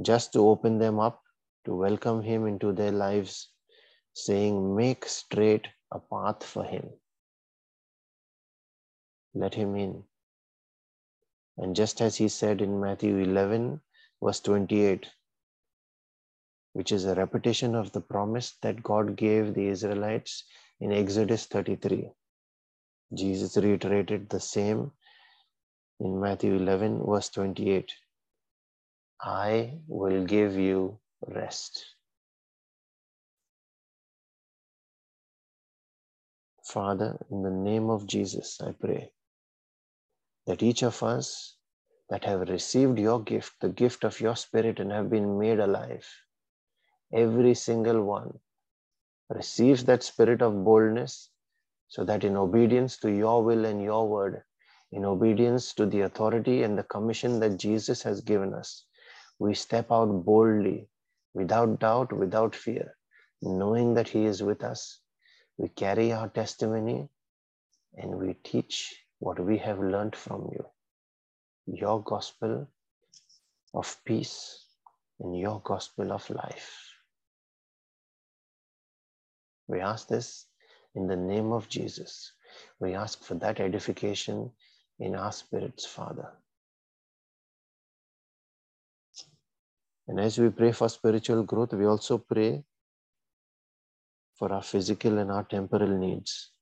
just 0.00 0.32
to 0.32 0.40
open 0.40 0.78
them 0.78 1.00
up, 1.00 1.22
to 1.64 1.74
welcome 1.74 2.22
Him 2.22 2.46
into 2.46 2.72
their 2.72 2.92
lives, 2.92 3.50
saying, 4.14 4.74
Make 4.76 5.04
straight 5.06 5.66
a 5.92 5.98
path 5.98 6.42
for 6.42 6.64
him. 6.64 6.88
Let 9.34 9.54
him 9.54 9.76
in. 9.76 10.04
And 11.58 11.76
just 11.76 12.00
as 12.00 12.16
he 12.16 12.28
said 12.28 12.60
in 12.60 12.80
Matthew 12.80 13.18
11, 13.18 13.80
verse 14.22 14.40
28, 14.40 15.06
which 16.72 16.92
is 16.92 17.04
a 17.04 17.14
repetition 17.14 17.74
of 17.74 17.92
the 17.92 18.00
promise 18.00 18.56
that 18.62 18.82
God 18.82 19.16
gave 19.16 19.54
the 19.54 19.68
Israelites 19.68 20.44
in 20.80 20.92
Exodus 20.92 21.46
33. 21.46 22.10
Jesus 23.14 23.56
reiterated 23.56 24.28
the 24.28 24.40
same 24.40 24.90
in 26.00 26.20
Matthew 26.20 26.54
11, 26.54 27.02
verse 27.06 27.30
28. 27.30 27.92
I 29.20 29.78
will 29.86 30.24
give 30.24 30.56
you 30.56 30.98
rest. 31.26 31.84
Father, 36.64 37.16
in 37.30 37.42
the 37.42 37.50
name 37.50 37.90
of 37.90 38.06
Jesus, 38.06 38.60
I 38.60 38.72
pray 38.72 39.10
that 40.46 40.62
each 40.62 40.82
of 40.82 41.02
us 41.02 41.56
that 42.10 42.24
have 42.24 42.48
received 42.48 42.98
your 42.98 43.22
gift, 43.22 43.54
the 43.60 43.68
gift 43.68 44.04
of 44.04 44.20
your 44.20 44.36
spirit, 44.36 44.80
and 44.80 44.92
have 44.92 45.10
been 45.10 45.38
made 45.38 45.60
alive, 45.60 46.06
every 47.12 47.54
single 47.54 48.02
one 48.02 48.38
receives 49.30 49.84
that 49.84 50.02
spirit 50.02 50.42
of 50.42 50.64
boldness 50.64 51.30
so 51.88 52.04
that 52.04 52.24
in 52.24 52.36
obedience 52.36 52.98
to 52.98 53.10
your 53.10 53.42
will 53.44 53.64
and 53.64 53.82
your 53.82 54.08
word, 54.08 54.42
in 54.92 55.04
obedience 55.04 55.74
to 55.74 55.86
the 55.86 56.02
authority 56.02 56.62
and 56.62 56.78
the 56.78 56.84
commission 56.84 57.40
that 57.40 57.58
Jesus 57.58 58.02
has 58.02 58.20
given 58.20 58.54
us, 58.54 58.84
we 59.38 59.54
step 59.54 59.92
out 59.92 60.24
boldly, 60.24 60.88
without 61.34 61.80
doubt, 61.80 62.12
without 62.12 62.54
fear, 62.54 62.96
knowing 63.42 63.94
that 63.94 64.08
He 64.08 64.24
is 64.24 64.42
with 64.42 64.62
us 64.64 65.00
we 65.58 65.68
carry 65.68 66.12
our 66.12 66.28
testimony 66.28 67.08
and 67.96 68.16
we 68.18 68.34
teach 68.44 68.94
what 69.20 69.40
we 69.40 69.58
have 69.58 69.78
learned 69.80 70.16
from 70.16 70.48
you 70.52 70.64
your 71.66 72.02
gospel 72.02 72.68
of 73.74 73.96
peace 74.04 74.66
and 75.20 75.38
your 75.38 75.60
gospel 75.64 76.12
of 76.12 76.28
life. 76.30 76.95
We 79.68 79.80
ask 79.80 80.08
this 80.08 80.46
in 80.94 81.06
the 81.06 81.16
name 81.16 81.52
of 81.52 81.68
Jesus. 81.68 82.32
We 82.80 82.94
ask 82.94 83.22
for 83.22 83.34
that 83.36 83.60
edification 83.60 84.50
in 84.98 85.14
our 85.14 85.32
spirits, 85.32 85.84
Father. 85.84 86.32
And 90.08 90.20
as 90.20 90.38
we 90.38 90.50
pray 90.50 90.72
for 90.72 90.88
spiritual 90.88 91.42
growth, 91.42 91.72
we 91.72 91.84
also 91.84 92.18
pray 92.18 92.64
for 94.34 94.52
our 94.52 94.62
physical 94.62 95.18
and 95.18 95.32
our 95.32 95.42
temporal 95.44 95.98
needs, 95.98 96.52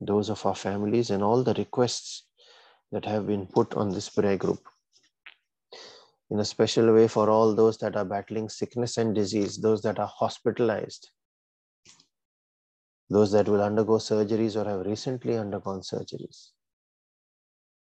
those 0.00 0.30
of 0.30 0.44
our 0.46 0.54
families, 0.54 1.10
and 1.10 1.22
all 1.22 1.42
the 1.42 1.54
requests 1.54 2.26
that 2.92 3.04
have 3.04 3.26
been 3.26 3.46
put 3.46 3.74
on 3.74 3.90
this 3.90 4.08
prayer 4.08 4.36
group. 4.36 4.60
In 6.30 6.38
a 6.38 6.44
special 6.44 6.92
way, 6.94 7.08
for 7.08 7.28
all 7.28 7.54
those 7.54 7.78
that 7.78 7.96
are 7.96 8.04
battling 8.04 8.48
sickness 8.48 8.98
and 8.98 9.14
disease, 9.14 9.58
those 9.58 9.82
that 9.82 9.98
are 9.98 10.10
hospitalized, 10.12 11.10
those 13.08 13.30
that 13.32 13.48
will 13.48 13.62
undergo 13.62 13.94
surgeries 13.94 14.56
or 14.56 14.68
have 14.68 14.86
recently 14.86 15.36
undergone 15.36 15.80
surgeries. 15.80 16.50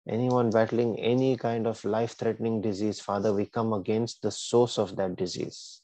Anyone 0.10 0.50
battling 0.50 1.00
any 1.00 1.38
kind 1.38 1.68
of 1.68 1.84
life 1.86 2.18
threatening 2.18 2.60
disease, 2.60 3.00
Father, 3.00 3.32
we 3.32 3.46
come 3.46 3.74
against 3.74 4.24
the 4.24 4.32
source 4.32 4.80
of 4.80 4.96
that 4.96 5.16
disease, 5.16 5.82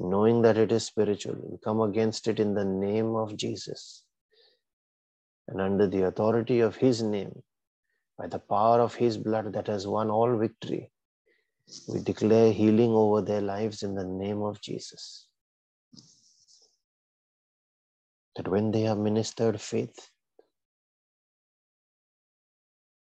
knowing 0.00 0.42
that 0.42 0.58
it 0.58 0.72
is 0.72 0.84
spiritual. 0.84 1.36
We 1.48 1.58
come 1.58 1.80
against 1.80 2.26
it 2.26 2.40
in 2.40 2.54
the 2.54 2.64
name 2.64 3.14
of 3.14 3.36
Jesus. 3.36 4.02
And 5.46 5.60
under 5.60 5.86
the 5.86 6.06
authority 6.06 6.58
of 6.60 6.74
His 6.74 7.02
name, 7.02 7.42
by 8.18 8.26
the 8.26 8.40
power 8.40 8.80
of 8.80 8.96
His 8.96 9.16
blood 9.16 9.52
that 9.52 9.68
has 9.68 9.86
won 9.86 10.10
all 10.10 10.36
victory, 10.36 10.90
we 11.88 12.00
declare 12.00 12.52
healing 12.52 12.90
over 12.90 13.22
their 13.22 13.40
lives 13.40 13.84
in 13.84 13.94
the 13.94 14.04
name 14.04 14.42
of 14.42 14.60
Jesus 14.60 15.28
that 18.36 18.48
when 18.48 18.70
they 18.70 18.82
have 18.82 18.98
ministered 18.98 19.60
faith, 19.60 20.10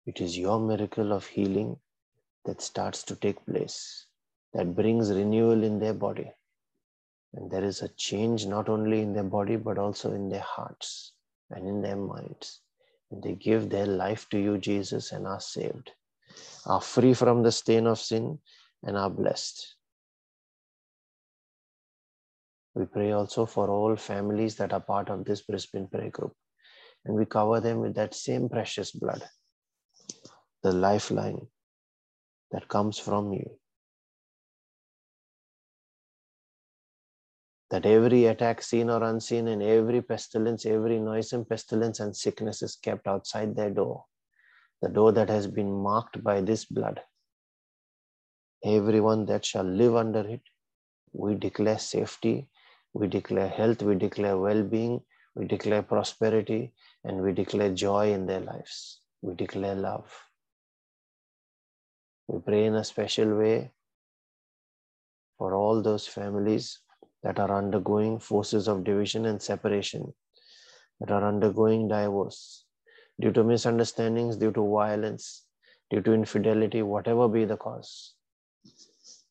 it 0.06 0.22
is 0.22 0.38
your 0.38 0.60
miracle 0.60 1.12
of 1.12 1.26
healing 1.26 1.78
that 2.46 2.62
starts 2.62 3.04
to 3.04 3.16
take 3.16 3.44
place, 3.46 4.06
that 4.54 4.76
brings 4.76 5.12
renewal 5.12 5.64
in 5.64 5.80
their 5.80 5.94
body. 5.94 6.32
And 7.34 7.52
there 7.52 7.64
is 7.64 7.82
a 7.82 7.90
change 7.90 8.46
not 8.46 8.70
only 8.70 9.02
in 9.02 9.14
their 9.14 9.24
body, 9.24 9.56
but 9.56 9.78
also 9.78 10.14
in 10.14 10.30
their 10.30 10.46
hearts 10.46 11.14
and 11.50 11.68
in 11.68 11.82
their 11.82 11.98
minds. 11.98 12.62
And 13.12 13.22
they 13.22 13.34
give 13.34 13.70
their 13.70 13.88
life 13.88 14.28
to 14.30 14.40
you, 14.40 14.58
Jesus, 14.58 15.12
and 15.12 15.28
are 15.28 15.42
saved, 15.42 15.92
are 16.66 16.82
free 16.82 17.14
from 17.14 17.44
the 17.44 17.52
stain 17.52 17.88
of 17.88 18.00
sin, 18.00 18.40
and 18.84 18.96
are 18.96 19.10
blessed. 19.10 19.76
We 22.76 22.86
pray 22.86 23.12
also 23.14 23.46
for 23.46 23.70
all 23.70 23.96
families 23.96 24.58
that 24.58 24.74
are 24.74 24.82
part 24.82 25.10
of 25.10 25.24
this 25.24 25.42
Brisbane 25.42 25.88
prayer 25.88 26.10
group. 26.10 26.34
And 27.06 27.16
we 27.16 27.26
cover 27.26 27.62
them 27.62 27.80
with 27.80 27.96
that 27.96 28.14
same 28.14 28.50
precious 28.50 28.92
blood, 28.92 29.24
the 30.62 30.74
lifeline 30.74 31.48
that 32.52 32.68
comes 32.68 33.00
from 33.00 33.32
you. 33.32 33.50
That 37.70 37.86
every 37.86 38.26
attack, 38.26 38.62
seen 38.62 38.90
or 38.90 39.04
unseen, 39.04 39.48
and 39.48 39.64
every 39.64 40.02
pestilence, 40.02 40.66
every 40.66 41.00
noisome 41.00 41.46
pestilence 41.46 42.00
and 42.00 42.16
sickness 42.16 42.62
is 42.62 42.76
kept 42.76 43.08
outside 43.08 43.56
their 43.56 43.72
door. 43.72 44.04
The 44.82 44.90
door 44.90 45.14
that 45.14 45.30
has 45.30 45.48
been 45.48 45.72
marked 45.72 46.24
by 46.24 46.42
this 46.42 46.66
blood. 46.66 47.02
Everyone 48.64 49.26
that 49.28 49.46
shall 49.46 49.64
live 49.64 49.96
under 49.96 50.28
it, 50.28 50.42
we 51.14 51.36
declare 51.36 51.80
safety 51.80 52.50
we 52.96 53.08
declare 53.08 53.50
health, 53.50 53.82
we 53.82 53.94
declare 53.96 54.38
well 54.38 54.64
being, 54.64 55.02
we 55.36 55.46
declare 55.46 55.84
prosperity, 55.84 56.72
and 57.04 57.22
we 57.22 57.34
declare 57.34 57.74
joy 57.74 58.14
in 58.14 58.26
their 58.26 58.40
lives. 58.40 59.02
We 59.22 59.36
declare 59.36 59.76
love. 59.76 60.10
We 62.28 62.40
pray 62.40 62.64
in 62.64 62.76
a 62.76 62.86
special 62.86 63.38
way 63.38 63.72
for 65.38 65.54
all 65.54 65.82
those 65.82 66.08
families 66.08 66.80
that 67.22 67.38
are 67.38 67.58
undergoing 67.58 68.18
forces 68.18 68.70
of 68.70 68.86
division 68.86 69.26
and 69.26 69.42
separation, 69.42 70.14
that 71.02 71.12
are 71.12 71.28
undergoing 71.28 71.90
divorce 71.90 72.64
due 73.20 73.34
to 73.34 73.44
misunderstandings, 73.44 74.38
due 74.38 74.54
to 74.54 74.72
violence, 74.72 75.44
due 75.90 76.02
to 76.02 76.14
infidelity, 76.14 76.82
whatever 76.82 77.28
be 77.28 77.44
the 77.44 77.58
cause. 77.58 78.14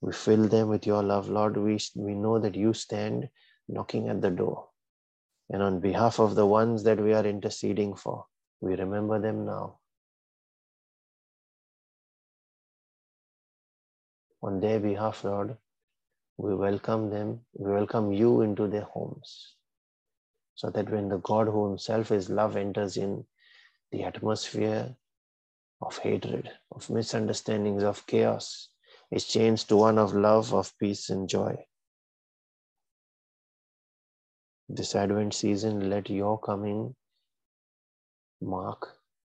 We 0.03 0.12
fill 0.12 0.48
them 0.48 0.68
with 0.68 0.87
your 0.87 1.03
love, 1.03 1.31
Lord. 1.31 1.57
We, 1.57 1.79
we 1.94 2.14
know 2.14 2.38
that 2.38 2.55
you 2.55 2.74
stand 2.74 3.31
knocking 3.68 4.09
at 4.09 4.20
the 4.20 4.31
door. 4.31 4.68
And 5.50 5.62
on 5.62 5.81
behalf 5.81 6.18
of 6.18 6.35
the 6.35 6.46
ones 6.46 6.83
that 6.85 6.98
we 6.98 7.12
are 7.12 7.24
interceding 7.24 7.94
for, 7.94 8.27
we 8.61 8.74
remember 8.74 9.20
them 9.20 9.44
now. 9.44 9.79
On 14.42 14.61
their 14.61 14.81
behalf, 14.81 15.24
Lord, 15.24 15.57
we 16.37 16.55
welcome 16.55 17.11
them, 17.11 17.40
we 17.55 17.72
welcome 17.72 18.12
you 18.12 18.42
into 18.42 18.68
their 18.68 18.83
homes. 18.83 19.55
So 20.55 20.70
that 20.70 20.90
when 20.90 21.09
the 21.09 21.18
God 21.18 21.46
who 21.46 21.68
Himself 21.68 22.11
is 22.11 22.31
love 22.31 22.57
enters 22.57 22.96
in, 22.96 23.24
the 23.90 24.05
atmosphere 24.05 24.94
of 25.81 25.98
hatred, 25.98 26.50
of 26.72 26.90
misunderstandings, 26.90 27.83
of 27.83 28.07
chaos 28.07 28.68
is 29.11 29.27
changed 29.27 29.68
to 29.68 29.77
one 29.77 29.98
of 29.98 30.14
love, 30.14 30.53
of 30.53 30.72
peace, 30.79 31.11
and 31.11 31.29
joy 31.29 31.57
this 34.68 34.94
Advent 34.94 35.35
season, 35.35 35.90
let 35.90 36.09
your 36.11 36.38
coming 36.38 36.94
mark 38.40 38.96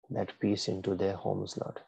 that 0.10 0.34
peace 0.40 0.68
into 0.68 0.96
their 0.96 1.16
homes, 1.16 1.58
Lord. 1.58 1.80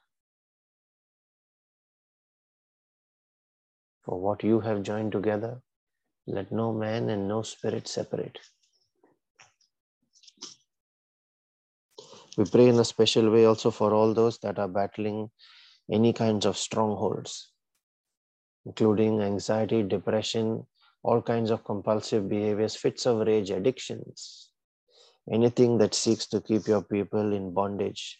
For 4.04 4.20
what 4.20 4.44
you 4.44 4.62
have 4.62 4.84
joined 4.84 5.12
together, 5.12 5.62
let 6.26 6.52
no 6.52 6.74
man 6.74 7.10
and 7.10 7.28
no 7.28 7.42
spirit 7.42 7.88
separate. 7.88 8.40
We 12.38 12.46
pray 12.46 12.68
in 12.68 12.80
a 12.80 12.86
special 12.86 13.30
way 13.32 13.46
also 13.46 13.72
for 13.72 13.94
all 13.94 14.14
those 14.14 14.38
that 14.40 14.60
are 14.60 14.68
battling 14.68 15.30
any 15.92 16.14
kinds 16.14 16.46
of 16.46 16.58
strongholds, 16.58 17.52
including 18.66 19.22
anxiety, 19.22 19.84
depression, 19.84 20.66
all 21.08 21.22
kinds 21.22 21.52
of 21.52 21.64
compulsive 21.64 22.28
behaviors, 22.28 22.76
fits 22.76 23.06
of 23.06 23.26
rage, 23.26 23.50
addictions, 23.50 24.50
anything 25.32 25.78
that 25.78 25.94
seeks 25.94 26.26
to 26.26 26.42
keep 26.42 26.68
your 26.68 26.82
people 26.82 27.32
in 27.32 27.54
bondage, 27.54 28.20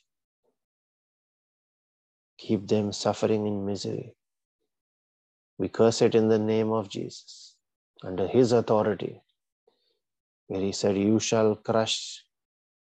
keep 2.38 2.66
them 2.66 2.94
suffering 2.94 3.46
in 3.46 3.66
misery. 3.66 4.16
We 5.58 5.68
curse 5.68 6.02
it 6.02 6.16
in 6.16 6.30
the 6.30 6.40
name 6.40 6.72
of 6.72 6.88
Jesus, 6.88 7.58
under 8.06 8.26
his 8.26 8.54
authority, 8.54 9.22
where 10.48 10.62
he 10.62 10.72
said, 10.72 10.98
You 10.98 11.20
shall 11.20 11.56
crush 11.56 12.24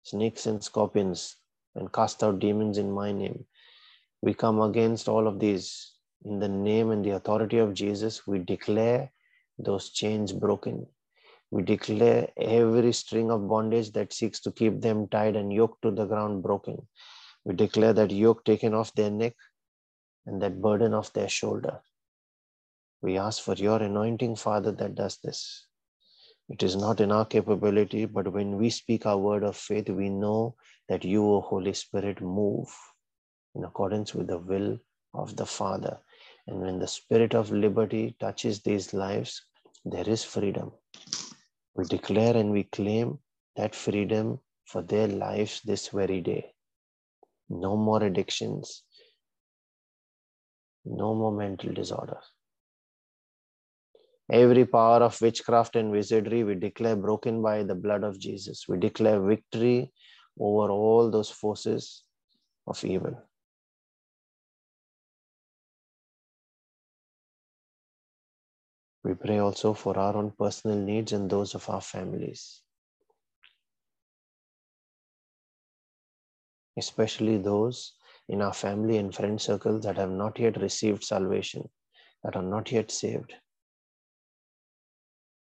snakes 0.03 0.45
and 0.45 0.63
scorpions 0.63 1.35
and 1.75 1.91
cast 1.91 2.23
out 2.23 2.39
demons 2.39 2.77
in 2.77 2.89
my 2.89 3.11
name. 3.11 3.43
We 4.21 4.35
come 4.35 4.61
against 4.61 5.09
all 5.09 5.27
of 5.27 5.39
these 5.39 5.91
in 6.23 6.39
the 6.39 6.47
name 6.47 6.91
and 6.91 7.03
the 7.03 7.17
authority 7.19 7.57
of 7.57 7.73
Jesus. 7.73 8.25
We 8.25 8.39
declare 8.39 9.11
those 9.57 9.89
chains 9.89 10.31
broken. 10.31 10.87
We 11.51 11.63
declare 11.63 12.29
every 12.37 12.93
string 12.93 13.29
of 13.31 13.47
bondage 13.47 13.91
that 13.91 14.13
seeks 14.13 14.39
to 14.41 14.51
keep 14.51 14.81
them 14.81 15.07
tied 15.07 15.35
and 15.35 15.51
yoked 15.51 15.81
to 15.83 15.91
the 15.91 16.05
ground 16.05 16.43
broken. 16.43 16.87
We 17.43 17.55
declare 17.55 17.93
that 17.93 18.11
yoke 18.11 18.45
taken 18.45 18.73
off 18.73 18.93
their 18.93 19.11
neck 19.11 19.35
and 20.25 20.41
that 20.41 20.61
burden 20.61 20.93
off 20.93 21.13
their 21.13 21.29
shoulder. 21.29 21.81
We 23.01 23.17
ask 23.17 23.43
for 23.43 23.55
your 23.55 23.81
anointing, 23.81 24.35
Father, 24.35 24.71
that 24.73 24.95
does 24.95 25.17
this. 25.23 25.65
It 26.49 26.63
is 26.63 26.75
not 26.75 26.99
in 26.99 27.11
our 27.11 27.25
capability, 27.25 28.05
but 28.05 28.31
when 28.31 28.57
we 28.57 28.69
speak 28.69 29.05
our 29.05 29.17
word 29.17 29.43
of 29.43 29.57
faith, 29.57 29.89
we 29.89 30.09
know 30.09 30.55
that 30.89 31.03
you, 31.03 31.25
O 31.25 31.41
Holy 31.41 31.73
Spirit, 31.73 32.21
move 32.21 32.67
in 33.55 33.63
accordance 33.63 34.13
with 34.13 34.27
the 34.27 34.37
will 34.37 34.77
of 35.13 35.35
the 35.35 35.45
Father. 35.45 35.99
And 36.47 36.59
when 36.61 36.79
the 36.79 36.87
spirit 36.87 37.33
of 37.35 37.51
liberty 37.51 38.15
touches 38.19 38.61
these 38.61 38.93
lives, 38.93 39.43
there 39.85 40.07
is 40.07 40.23
freedom. 40.23 40.71
We 41.75 41.85
declare 41.85 42.35
and 42.35 42.51
we 42.51 42.63
claim 42.63 43.19
that 43.55 43.75
freedom 43.75 44.39
for 44.65 44.81
their 44.81 45.07
lives 45.07 45.61
this 45.63 45.89
very 45.89 46.21
day. 46.21 46.53
No 47.49 47.75
more 47.75 48.03
addictions, 48.03 48.83
no 50.85 51.13
more 51.13 51.31
mental 51.31 51.73
disorder. 51.73 52.17
Every 54.31 54.65
power 54.65 55.03
of 55.03 55.19
witchcraft 55.21 55.75
and 55.75 55.91
wizardry 55.91 56.43
we 56.45 56.55
declare 56.55 56.95
broken 56.95 57.41
by 57.41 57.63
the 57.63 57.75
blood 57.75 58.03
of 58.03 58.17
Jesus. 58.17 58.65
We 58.67 58.77
declare 58.77 59.21
victory 59.21 59.91
over 60.39 60.71
all 60.71 61.11
those 61.11 61.29
forces 61.29 62.03
of 62.65 62.83
evil. 62.85 63.21
We 69.03 69.15
pray 69.15 69.39
also 69.39 69.73
for 69.73 69.97
our 69.97 70.15
own 70.15 70.31
personal 70.37 70.77
needs 70.77 71.11
and 71.11 71.29
those 71.29 71.55
of 71.55 71.67
our 71.69 71.81
families, 71.81 72.61
especially 76.77 77.37
those 77.39 77.93
in 78.29 78.43
our 78.43 78.53
family 78.53 78.97
and 78.97 79.13
friend 79.13 79.41
circles 79.41 79.83
that 79.85 79.97
have 79.97 80.11
not 80.11 80.37
yet 80.37 80.61
received 80.61 81.03
salvation, 81.03 81.67
that 82.23 82.35
are 82.35 82.43
not 82.43 82.71
yet 82.71 82.91
saved. 82.91 83.33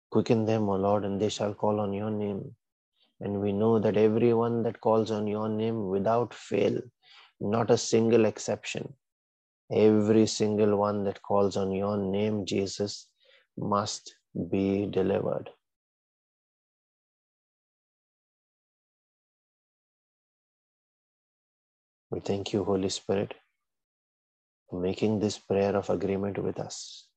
Quicken 0.09 0.45
them, 0.45 0.69
O 0.69 0.75
Lord, 0.75 1.03
and 1.03 1.21
they 1.21 1.29
shall 1.29 1.53
call 1.53 1.81
on 1.81 1.91
your 1.91 2.11
name. 2.11 2.55
And 3.19 3.41
we 3.41 3.51
know 3.51 3.77
that 3.79 3.97
everyone 3.97 4.63
that 4.63 4.79
calls 4.79 5.11
on 5.11 5.27
your 5.27 5.49
name 5.49 5.89
without 5.89 6.33
fail, 6.33 6.79
not 7.41 7.69
a 7.69 7.77
single 7.77 8.23
exception, 8.23 8.93
every 9.69 10.27
single 10.27 10.77
one 10.77 11.03
that 11.03 11.21
calls 11.21 11.57
on 11.57 11.73
your 11.73 11.97
name, 11.97 12.45
Jesus, 12.45 13.08
must 13.59 14.15
be 14.49 14.87
delivered. 14.87 15.49
We 22.11 22.21
thank 22.21 22.53
you, 22.53 22.63
Holy 22.63 22.89
Spirit, 22.89 23.35
for 24.69 24.81
making 24.81 25.19
this 25.19 25.37
prayer 25.37 25.75
of 25.75 25.89
agreement 25.89 26.39
with 26.39 26.59
us. 26.59 27.07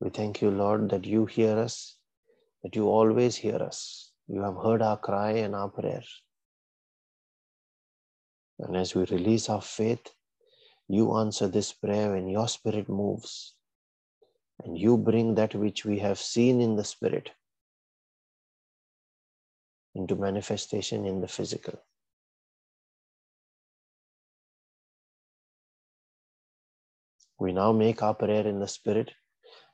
We 0.00 0.10
thank 0.10 0.40
you, 0.40 0.50
Lord, 0.50 0.88
that 0.90 1.04
you 1.04 1.26
hear 1.26 1.58
us, 1.58 1.98
that 2.62 2.74
you 2.74 2.88
always 2.88 3.36
hear 3.36 3.56
us. 3.56 4.12
You 4.26 4.42
have 4.42 4.56
heard 4.56 4.82
our 4.82 4.96
cry 4.96 5.32
and 5.32 5.54
our 5.54 5.68
prayer. 5.68 6.02
And 8.58 8.76
as 8.76 8.94
we 8.94 9.04
release 9.04 9.48
our 9.48 9.60
faith, 9.60 10.06
you 10.88 11.16
answer 11.16 11.48
this 11.48 11.72
prayer 11.72 12.12
when 12.12 12.28
your 12.28 12.48
spirit 12.48 12.88
moves 12.88 13.54
and 14.64 14.78
you 14.78 14.96
bring 14.96 15.34
that 15.34 15.54
which 15.54 15.84
we 15.84 15.98
have 15.98 16.18
seen 16.18 16.60
in 16.60 16.76
the 16.76 16.84
spirit 16.84 17.30
into 19.94 20.16
manifestation 20.16 21.04
in 21.04 21.20
the 21.20 21.28
physical. 21.28 21.78
We 27.38 27.52
now 27.52 27.72
make 27.72 28.02
our 28.02 28.14
prayer 28.14 28.46
in 28.46 28.60
the 28.60 28.68
spirit. 28.68 29.10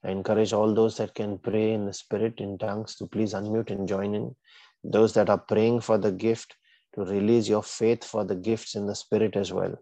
I 0.02 0.10
encourage 0.10 0.52
all 0.52 0.74
those 0.74 0.96
that 0.96 1.14
can 1.14 1.38
pray 1.38 1.72
in 1.72 1.84
the 1.84 1.92
spirit 1.92 2.34
in 2.38 2.56
tongues 2.56 2.94
to 2.96 3.06
please 3.06 3.34
unmute 3.34 3.70
and 3.70 3.86
join 3.86 4.14
in. 4.14 4.34
Those 4.82 5.12
that 5.14 5.28
are 5.28 5.38
praying 5.38 5.80
for 5.80 5.98
the 5.98 6.12
gift 6.12 6.56
to 6.94 7.02
release 7.04 7.48
your 7.48 7.62
faith 7.62 8.04
for 8.04 8.24
the 8.24 8.36
gifts 8.36 8.74
in 8.74 8.86
the 8.86 8.94
spirit 8.94 9.36
as 9.36 9.52
well. 9.52 9.74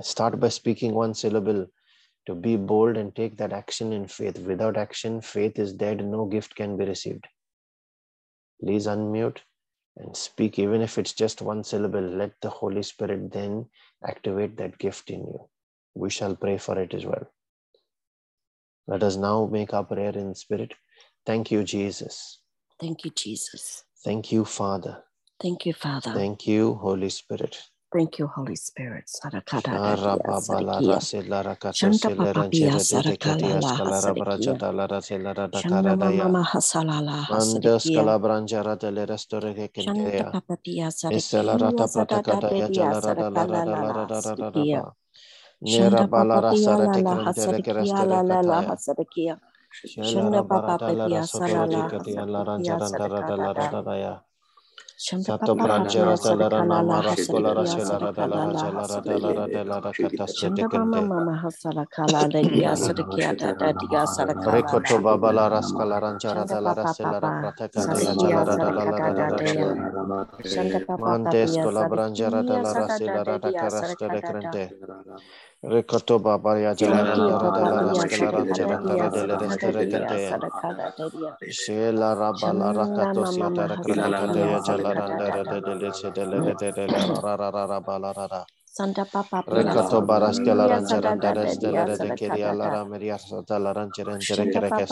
Start 0.00 0.38
by 0.38 0.50
speaking 0.50 0.94
one 0.94 1.14
syllable 1.14 1.66
to 2.26 2.34
be 2.34 2.56
bold 2.56 2.96
and 2.96 3.14
take 3.14 3.36
that 3.36 3.52
action 3.52 3.92
in 3.92 4.06
faith. 4.06 4.38
Without 4.38 4.76
action, 4.76 5.20
faith 5.20 5.58
is 5.58 5.72
dead, 5.72 6.04
no 6.04 6.26
gift 6.26 6.54
can 6.54 6.76
be 6.76 6.84
received. 6.84 7.26
Please 8.60 8.86
unmute 8.86 9.38
and 9.96 10.16
speak, 10.16 10.58
even 10.58 10.82
if 10.82 10.98
it's 10.98 11.12
just 11.12 11.42
one 11.42 11.64
syllable. 11.64 12.00
Let 12.00 12.32
the 12.42 12.50
Holy 12.50 12.82
Spirit 12.82 13.32
then 13.32 13.66
activate 14.06 14.56
that 14.58 14.78
gift 14.78 15.10
in 15.10 15.20
you. 15.20 15.48
We 15.94 16.10
shall 16.10 16.36
pray 16.36 16.58
for 16.58 16.78
it 16.78 16.92
as 16.94 17.06
well. 17.06 17.30
Let 18.86 19.02
us 19.02 19.16
now 19.16 19.48
make 19.50 19.74
our 19.74 19.84
prayer 19.84 20.16
in 20.16 20.34
spirit. 20.34 20.74
Thank 21.24 21.50
you, 21.50 21.64
Jesus. 21.64 22.40
Thank 22.80 23.04
you, 23.04 23.10
Jesus. 23.10 23.84
Thank 24.04 24.30
you, 24.30 24.44
Father. 24.44 25.02
Thank 25.40 25.66
you, 25.66 25.72
Father. 25.72 26.12
Thank 26.12 26.46
you, 26.46 26.74
Holy 26.74 27.08
Spirit. 27.08 27.58
Thank 27.92 28.18
you, 28.18 28.26
Holy 28.26 28.56
Spirit. 28.56 29.10
Dadia 29.62 30.18
baba 30.26 30.60
la 30.62 30.72
sarakia. 30.72 31.00
rase 32.32 32.82
la 32.88 33.02
rakata 33.02 33.46
Sato 54.98 55.54
papa 55.54 55.64
branjera 55.64 56.14
pia 56.14 56.16
de 56.16 56.34
la 56.36 56.48
rana 56.48 56.80
sarakala 56.80 56.82
la 56.82 57.00
marascola 57.02 57.54
hasarakia 57.54 57.54
rasela 57.54 57.98
rada 57.98 58.26
la 58.26 58.44
sarakala 58.44 58.46
la 58.52 58.62
raja 58.62 58.70
la 58.72 58.86
rada 58.86 59.18
la 59.18 59.32
hasarakia. 59.32 59.34
rada 59.34 59.64
la 59.64 59.80
racatas 59.80 60.32
Shanda 60.40 60.68
mama 60.72 61.02
mama 61.02 61.34
hasala 61.42 61.86
kala 61.90 62.28
le 62.28 62.42
dia 62.50 62.72
sadakia 62.76 63.36
da 63.38 63.52
da 63.54 63.72
dia 63.72 64.04
sadakala 64.06 64.52
Rekoto 64.52 64.94
la. 64.94 65.02
babala 65.02 65.48
raskala 65.50 66.00
ranjara 66.00 66.46
Shanda 66.46 66.48
de 66.48 66.60
la 66.60 66.74
papa 66.74 66.84
rasela 66.84 67.20
papa 67.20 67.30
prateka 67.40 67.86
de 67.88 68.04
sadakia 68.04 68.06
ajala 68.06 68.44
rada 68.44 68.70
la 68.72 68.84
la 68.84 68.98
sadakada 68.98 69.14
da 69.14 69.26
rada 69.26 69.36
da 69.36 69.44
rada. 69.44 69.52
ya. 69.52 69.74
Shanda 70.44 70.80
papa 70.86 71.16
papa 71.20 71.36
Mantes 71.40 71.50
ya 71.54 71.62
con 71.62 71.74
la 71.74 71.84
branjara 71.84 72.42
de 72.44 72.58
sadakia 72.58 72.62
la 72.62 72.74
sadada 72.74 72.82
rasela 72.82 73.32
da 73.32 73.52
rada 75.66 75.84
dia 75.84 75.88
carasto 75.88 76.06
de 76.06 76.06
sadakada 76.06 76.06
da. 76.06 76.06
crente. 76.06 76.14
Ricoto 76.14 76.20
babaria 76.20 76.74
Thank 76.78 77.16
you 77.16 77.34
jalarandara 77.34 77.52
papa 77.52 77.72
della 77.78 77.94
pia 77.94 77.94
rascalarantera 77.94 78.78
sadakada 78.78 78.80
dia 78.86 79.08
andare 79.08 79.10
delle 79.10 79.38
sadakada 79.38 79.38
restere 79.38 79.86
dia 79.88 80.16
cante. 80.16 80.20
sadakada 80.20 80.94
da 80.96 81.10
dia. 81.10 81.38
Shela 81.46 82.14
rabala 82.14 82.72
rakatosia 82.72 83.50
mama 83.50 83.50
tera 83.50 83.78
hasadakala 83.78 84.36
kratekadea 84.36 84.60
sadakada 84.62 85.16
da 85.30 85.38
jalarandara 85.38 85.44
da. 85.44 85.54
delle 85.60 85.92
sedele 85.92 86.54
delle 86.56 86.86
rara. 88.14 88.46
Santa 88.76 89.06
Papa 89.06 89.42
Recato 89.46 90.02
baras 90.04 90.36
de 90.36 90.54
la 90.54 90.66
ranchera 90.68 91.16
teres 91.18 91.58
de 91.58 91.72
la 91.72 91.86
de 91.86 92.54
la 92.54 92.68
ramería 92.68 93.16
santa 93.16 93.58
la 93.58 93.72
ranchera 93.72 94.12
entere 94.12 94.70
que. 94.70 94.84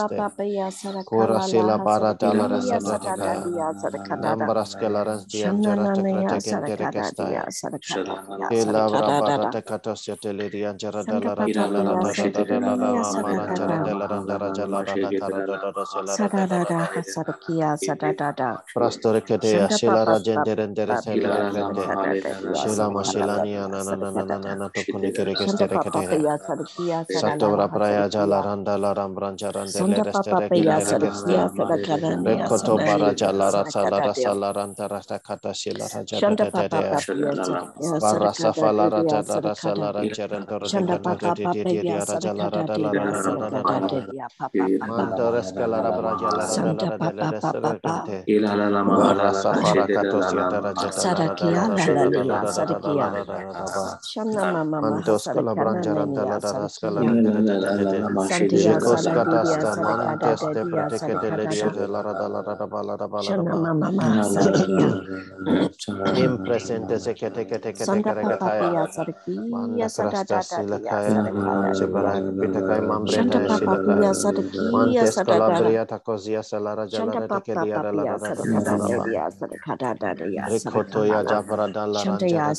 Cura 1.05 1.42
si 1.42 1.61
la 1.61 1.85
para 1.85 2.14
de 2.14 2.35
la 2.35 2.49
receta 2.49 2.99
de 2.99 3.16
la 3.18 4.16
Nambras 4.16 4.77
que 4.77 4.88
la 4.88 5.05
ranchera 5.05 5.51
entere 5.51 5.85
te 5.85 6.03
crete 6.03 6.38
que 6.38 6.51
entere 6.51 6.90
que 6.90 6.99
está. 7.01 7.44
Que 8.49 8.64
la 8.64 8.85
abra 8.87 9.20
para 9.20 9.51
te 9.51 9.62
catosia 9.62 10.14
ya 10.14 10.20
te 10.20 10.33
le 10.33 10.49
di 10.49 10.64
anchera 10.64 11.05
de 11.05 11.12
ya 11.12 11.20
la 11.20 11.35
ranchera 11.35 11.68
de 11.68 11.85
la 11.85 11.92
ranchera 12.01 12.44
de 12.44 12.61
la 12.61 12.77
ranchera 12.77 13.83
de 13.83 13.94
la 13.94 14.07
ranchera 14.07 14.51
de 14.51 14.66
la 14.66 14.83
ranchera 14.83 15.29
de 15.29 15.47
la 15.47 15.70
ranchera 17.77 18.64
Prastore 18.73 19.23
que 19.23 19.38
te 19.38 19.61
asila 19.61 20.07
rajentere 20.07 20.62
entere 20.62 20.97
se 20.97 21.16
le 21.16 21.29
rende. 21.29 21.83
Shila 22.55 22.88
mashilaniana 22.88 23.73
Sadakia, 50.90 51.70
Sadakia, 51.76 52.46
Sadakia, 52.46 53.06
sarakia. 56.40 57.14
randere 57.14 57.42
de 57.42 57.59
de 57.59 57.72
de 57.72 57.87
de. 57.87 58.00
Santia 58.16 58.81
Jicos 58.81 58.81
saladidia 58.81 59.64
catasta 59.66 59.74
sarakada 59.74 60.37
mantes 60.37 60.50
de 60.53 60.66
dedia 60.66 60.66
pratique 60.66 61.16
de 61.18 61.33
ledio 61.33 61.70
sarakada. 61.70 61.72
de 61.72 61.88
la 61.88 62.03
rada 62.03 62.29
la 62.29 62.42
rada 62.42 62.66
ba 62.66 62.83
la 62.83 62.96
rada 62.96 63.09
ba 63.09 63.22
la 63.22 63.35
Shana 63.35 63.55
rada. 63.55 63.57
mama 63.57 63.92
maha 63.92 64.22
sarakia. 64.24 64.90
Impresente 66.14 67.00
se 67.00 67.14
que 67.16 67.31
te 67.31 67.46
que 67.46 67.59
te 67.61 67.74
que 67.74 67.87
te 67.88 68.03
Santa 68.03 68.14
papa 68.20 68.50
carecataya. 68.50 68.57
pia 68.59 68.87
sarakia 68.88 69.37
Manda 69.48 69.90
crasta 69.90 70.40
sadada 70.40 70.64
dia 70.64 70.96
silacaya. 70.96 71.00
sarakada 71.00 71.72
Chebara 71.72 72.20
dedia. 72.20 72.22
pitacai 72.38 72.83
Shanta 73.05 73.40
mambreta 73.40 73.40
papa 73.40 73.79
silacaya. 73.79 73.85
pia 73.85 74.14
sarakia 74.14 75.07
Mantes 75.07 75.14
sadada. 75.14 75.61
calabria 75.61 75.87
tacozia 75.87 76.42
salara 76.42 76.87
Shanta 76.88 77.20
jalara 77.20 77.29
de 77.29 77.42
que 77.42 77.55
papa 77.55 77.57
dia 77.57 77.81
la 77.92 78.05
papia 78.05 78.18
rada 78.18 78.35
da 78.35 78.46
da 78.46 78.61
da 78.61 78.61
sarakada 78.64 78.79
da 78.79 78.90
ba. 78.90 79.07
dedia 79.07 79.31
sarakada 79.31 79.94
dedia 79.98 80.46
Ricotoya 80.46 81.24
sarakalala. 81.27 81.27
javara 81.27 81.68
la 81.87 82.05
Shantaya 82.05 82.55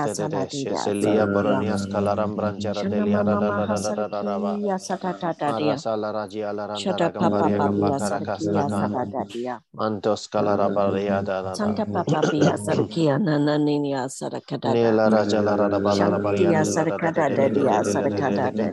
ranjara 0.00 0.43
de 0.50 0.58
Santaya 0.60 0.66
lereste 0.66 0.94
de 1.00 1.04
de. 1.10 1.16
Saladida 1.16 1.26
Cheselia 1.26 1.26
Sarakia. 1.26 1.26
boronias 1.26 1.86
calaram 1.88 2.36
branjara 2.36 2.84
de 2.88 3.00
Shana 3.00 3.02
liara 3.02 3.36
Mama 3.36 3.40
da 3.40 3.50
la 3.52 3.66
da 3.66 3.78
da 3.80 3.92
da 3.94 4.08
da 4.08 4.22
da 4.22 4.38
ba. 4.38 4.60
Mahasarakia 4.60 4.78
Satatatadia. 4.78 5.76
Marasa 5.76 5.96
la 5.96 6.12
raji 6.12 6.42
ala 6.44 6.68
Shata 6.74 7.10
rantara 7.10 7.12
Papa 7.18 7.50
gamparia 7.50 7.56
Papia 7.56 7.98
gampakara 7.98 7.98
Sarakia 8.00 8.24
kastaka. 8.24 8.70
Sadadadia. 8.70 9.60
Mantos 9.76 10.28
kalara 10.30 10.70
baria. 10.70 11.24
Santa 11.52 11.86
Papa 11.86 12.24
Pia 12.30 12.56
Sarakia 12.58 13.18
Nananinia 13.18 14.08
Sarakadada. 14.08 14.74
Nila 14.74 15.10
raja 15.10 15.42
la 15.42 15.56
rada 15.56 15.80
balara 15.80 16.18
baria 16.20 16.64
Sarakada 16.64 17.30
da 17.30 17.48
Sarakada 17.84 18.52
da 18.54 18.72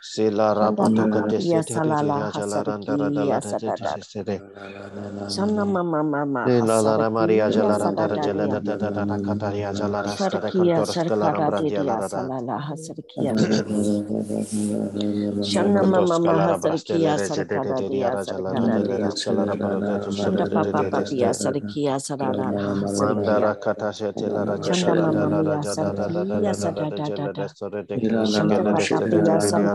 Sila 0.00 0.54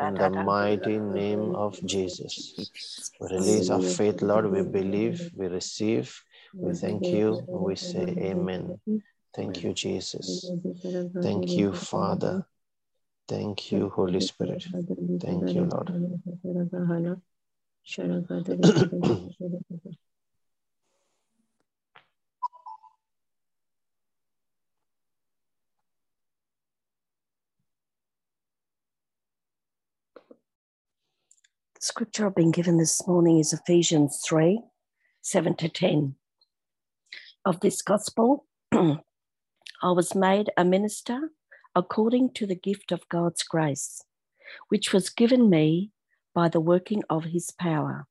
In 0.00 0.14
the 0.14 0.30
mighty 0.30 0.98
name 0.98 1.54
of 1.54 1.80
Jesus. 1.86 2.54
Release 3.20 3.70
our 3.70 3.80
faith, 3.80 4.22
Lord. 4.22 4.46
We 4.46 4.62
believe, 4.62 5.30
we 5.36 5.46
receive, 5.48 6.22
we 6.54 6.72
thank 6.74 7.12
you, 7.12 7.46
we 7.50 7.76
say 7.76 8.14
amen. 8.18 8.80
Thank 9.34 9.62
you, 9.62 9.72
Jesus. 9.72 10.50
Thank 11.22 11.56
you, 11.56 11.72
Father. 11.72 12.46
Thank 13.28 13.72
you, 13.72 13.88
Holy 13.90 14.20
Spirit. 14.20 14.64
Thank 15.20 15.54
you, 15.54 15.64
Lord. 15.64 17.20
The 17.96 19.34
scripture 31.80 32.26
I've 32.26 32.34
been 32.34 32.52
given 32.52 32.78
this 32.78 33.06
morning 33.08 33.38
is 33.38 33.52
Ephesians 33.52 34.20
3 34.24 34.62
7 35.22 35.54
to 35.56 35.68
10. 35.68 36.14
Of 37.44 37.60
this 37.60 37.82
gospel, 37.82 38.46
I 38.72 39.00
was 39.82 40.14
made 40.14 40.50
a 40.56 40.64
minister 40.64 41.32
according 41.74 42.34
to 42.34 42.46
the 42.46 42.54
gift 42.54 42.92
of 42.92 43.08
God's 43.08 43.42
grace, 43.42 44.04
which 44.68 44.92
was 44.92 45.08
given 45.08 45.50
me 45.50 45.90
by 46.34 46.48
the 46.48 46.60
working 46.60 47.02
of 47.10 47.24
his 47.24 47.50
power. 47.50 48.06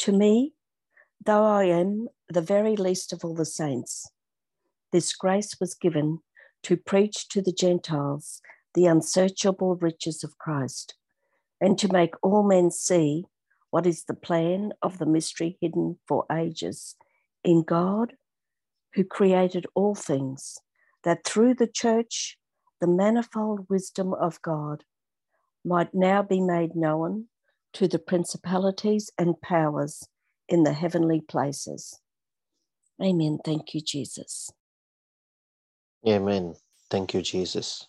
To 0.00 0.12
me, 0.12 0.54
though 1.24 1.44
I 1.44 1.64
am 1.64 2.08
the 2.28 2.40
very 2.40 2.76
least 2.76 3.12
of 3.12 3.24
all 3.24 3.34
the 3.34 3.44
saints, 3.44 4.10
this 4.92 5.14
grace 5.14 5.56
was 5.60 5.74
given 5.74 6.20
to 6.62 6.76
preach 6.76 7.28
to 7.28 7.40
the 7.42 7.52
Gentiles 7.52 8.40
the 8.74 8.86
unsearchable 8.86 9.76
riches 9.76 10.22
of 10.22 10.38
Christ, 10.38 10.94
and 11.60 11.78
to 11.78 11.92
make 11.92 12.14
all 12.22 12.42
men 12.42 12.70
see 12.70 13.24
what 13.70 13.86
is 13.86 14.04
the 14.04 14.14
plan 14.14 14.72
of 14.82 14.98
the 14.98 15.06
mystery 15.06 15.56
hidden 15.60 15.98
for 16.06 16.24
ages 16.30 16.96
in 17.44 17.62
God, 17.62 18.14
who 18.94 19.04
created 19.04 19.66
all 19.74 19.94
things, 19.94 20.58
that 21.04 21.24
through 21.24 21.54
the 21.54 21.66
church 21.66 22.36
the 22.80 22.86
manifold 22.86 23.66
wisdom 23.68 24.14
of 24.14 24.40
God 24.42 24.84
might 25.64 25.94
now 25.94 26.22
be 26.22 26.40
made 26.40 26.74
known 26.74 27.26
to 27.74 27.88
the 27.88 27.98
principalities 27.98 29.10
and 29.18 29.40
powers 29.40 30.08
in 30.48 30.64
the 30.64 30.72
heavenly 30.72 31.20
places. 31.20 32.00
Amen. 33.02 33.38
Thank 33.44 33.74
you, 33.74 33.80
Jesus. 33.80 34.50
Amen. 36.06 36.54
Thank 36.90 37.14
you, 37.14 37.22
Jesus. 37.22 37.86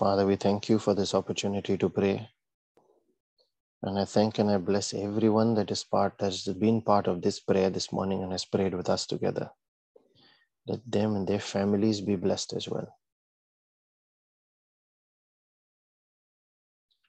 Father, 0.00 0.24
we 0.26 0.36
thank 0.36 0.70
you 0.70 0.78
for 0.78 0.94
this 0.94 1.12
opportunity 1.12 1.76
to 1.76 1.90
pray. 1.90 2.26
And 3.82 3.98
I 3.98 4.06
thank 4.06 4.38
and 4.38 4.50
I 4.50 4.56
bless 4.56 4.94
everyone 4.94 5.52
that 5.56 5.70
is 5.70 5.84
part, 5.84 6.14
has 6.20 6.44
been 6.44 6.80
part 6.80 7.06
of 7.06 7.20
this 7.20 7.38
prayer 7.38 7.68
this 7.68 7.92
morning 7.92 8.22
and 8.22 8.32
has 8.32 8.46
prayed 8.46 8.72
with 8.72 8.88
us 8.88 9.04
together. 9.04 9.50
Let 10.66 10.80
them 10.90 11.16
and 11.16 11.26
their 11.28 11.38
families 11.38 12.00
be 12.00 12.16
blessed 12.16 12.54
as 12.54 12.66
well. 12.66 12.88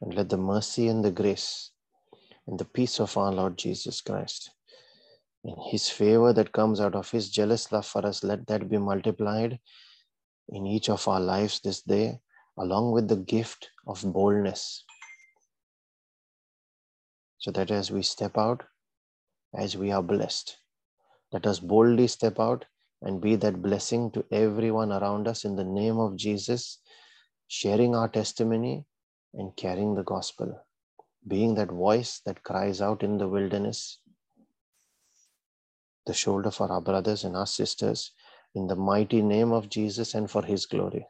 And 0.02 0.14
let 0.14 0.28
the 0.28 0.36
mercy 0.36 0.90
and 0.90 1.02
the 1.02 1.12
grace 1.12 1.72
and 2.46 2.60
the 2.60 2.66
peace 2.66 3.00
of 3.00 3.16
our 3.16 3.32
Lord 3.32 3.58
Jesus 3.58 4.02
Christ 4.02 4.52
and 5.46 5.56
his 5.70 5.88
favor 5.90 6.34
that 6.34 6.52
comes 6.52 6.82
out 6.82 6.96
of 6.96 7.10
his 7.10 7.30
jealous 7.30 7.72
love 7.72 7.86
for 7.86 8.06
us, 8.06 8.22
let 8.22 8.48
that 8.48 8.70
be 8.70 8.78
multiplied 8.78 9.60
in 10.50 10.68
each 10.68 10.90
of 10.90 11.08
our 11.08 11.22
lives 11.22 11.62
this 11.62 11.82
day 11.84 12.20
along 12.62 12.92
with 12.92 13.08
the 13.08 13.16
gift 13.16 13.70
of 13.88 14.02
boldness. 14.14 14.86
So 17.40 17.50
that 17.52 17.72
as 17.72 17.90
we 17.90 18.04
step 18.04 18.38
out, 18.38 18.64
as 19.58 19.76
we 19.76 19.92
are 19.92 20.04
blessed, 20.04 20.58
let 21.34 21.48
us 21.48 21.60
boldly 21.60 22.08
step 22.08 22.40
out 22.40 22.66
and 23.02 23.20
be 23.20 23.36
that 23.38 23.64
blessing 23.64 24.12
to 24.12 24.24
everyone 24.32 24.92
around 24.92 25.28
us 25.28 25.44
in 25.44 25.56
the 25.56 25.64
name 25.64 25.98
of 25.98 26.16
Jesus, 26.16 26.78
sharing 27.48 27.96
our 27.96 28.08
testimony 28.08 28.86
and 29.34 29.56
carrying 29.56 29.96
the 29.96 30.04
gospel, 30.04 30.64
being 31.28 31.56
that 31.56 31.72
voice 31.72 32.22
that 32.28 32.44
cries 32.44 32.80
out 32.80 33.02
in 33.02 33.18
the 33.18 33.28
wilderness, 33.28 34.00
the 36.06 36.14
shoulder 36.14 36.52
for 36.52 36.72
our 36.72 36.82
brothers 36.82 37.24
and 37.24 37.36
our 37.36 37.48
sisters, 37.48 38.12
in 38.54 38.68
the 38.68 38.76
mighty 38.76 39.24
name 39.24 39.52
of 39.52 39.70
Jesus 39.70 40.14
and 40.14 40.30
for 40.30 40.44
his 40.44 40.68
glory. 40.68 41.08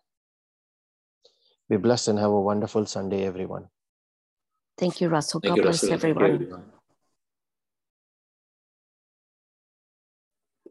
Be 1.71 1.77
blessed 1.77 2.09
and 2.09 2.19
have 2.19 2.31
a 2.31 2.41
wonderful 2.41 2.85
Sunday, 2.85 3.23
everyone. 3.23 3.69
Thank 4.77 4.99
you, 4.99 5.07
Russell. 5.07 5.39
Thank 5.39 5.51
God 5.51 5.55
you, 5.55 5.61
bless 5.63 5.83
Russell. 5.83 5.87
Thank 5.87 6.03
you, 6.03 6.09
everyone. 6.09 6.33
everyone. 6.33 6.65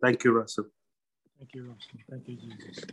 Thank 0.02 0.24
you, 0.24 0.32
Russell. 0.32 0.66
Thank 1.38 1.54
you, 1.54 1.62
Russell. 1.70 2.00
Thank 2.10 2.28
you, 2.28 2.36
Jesus. 2.36 2.84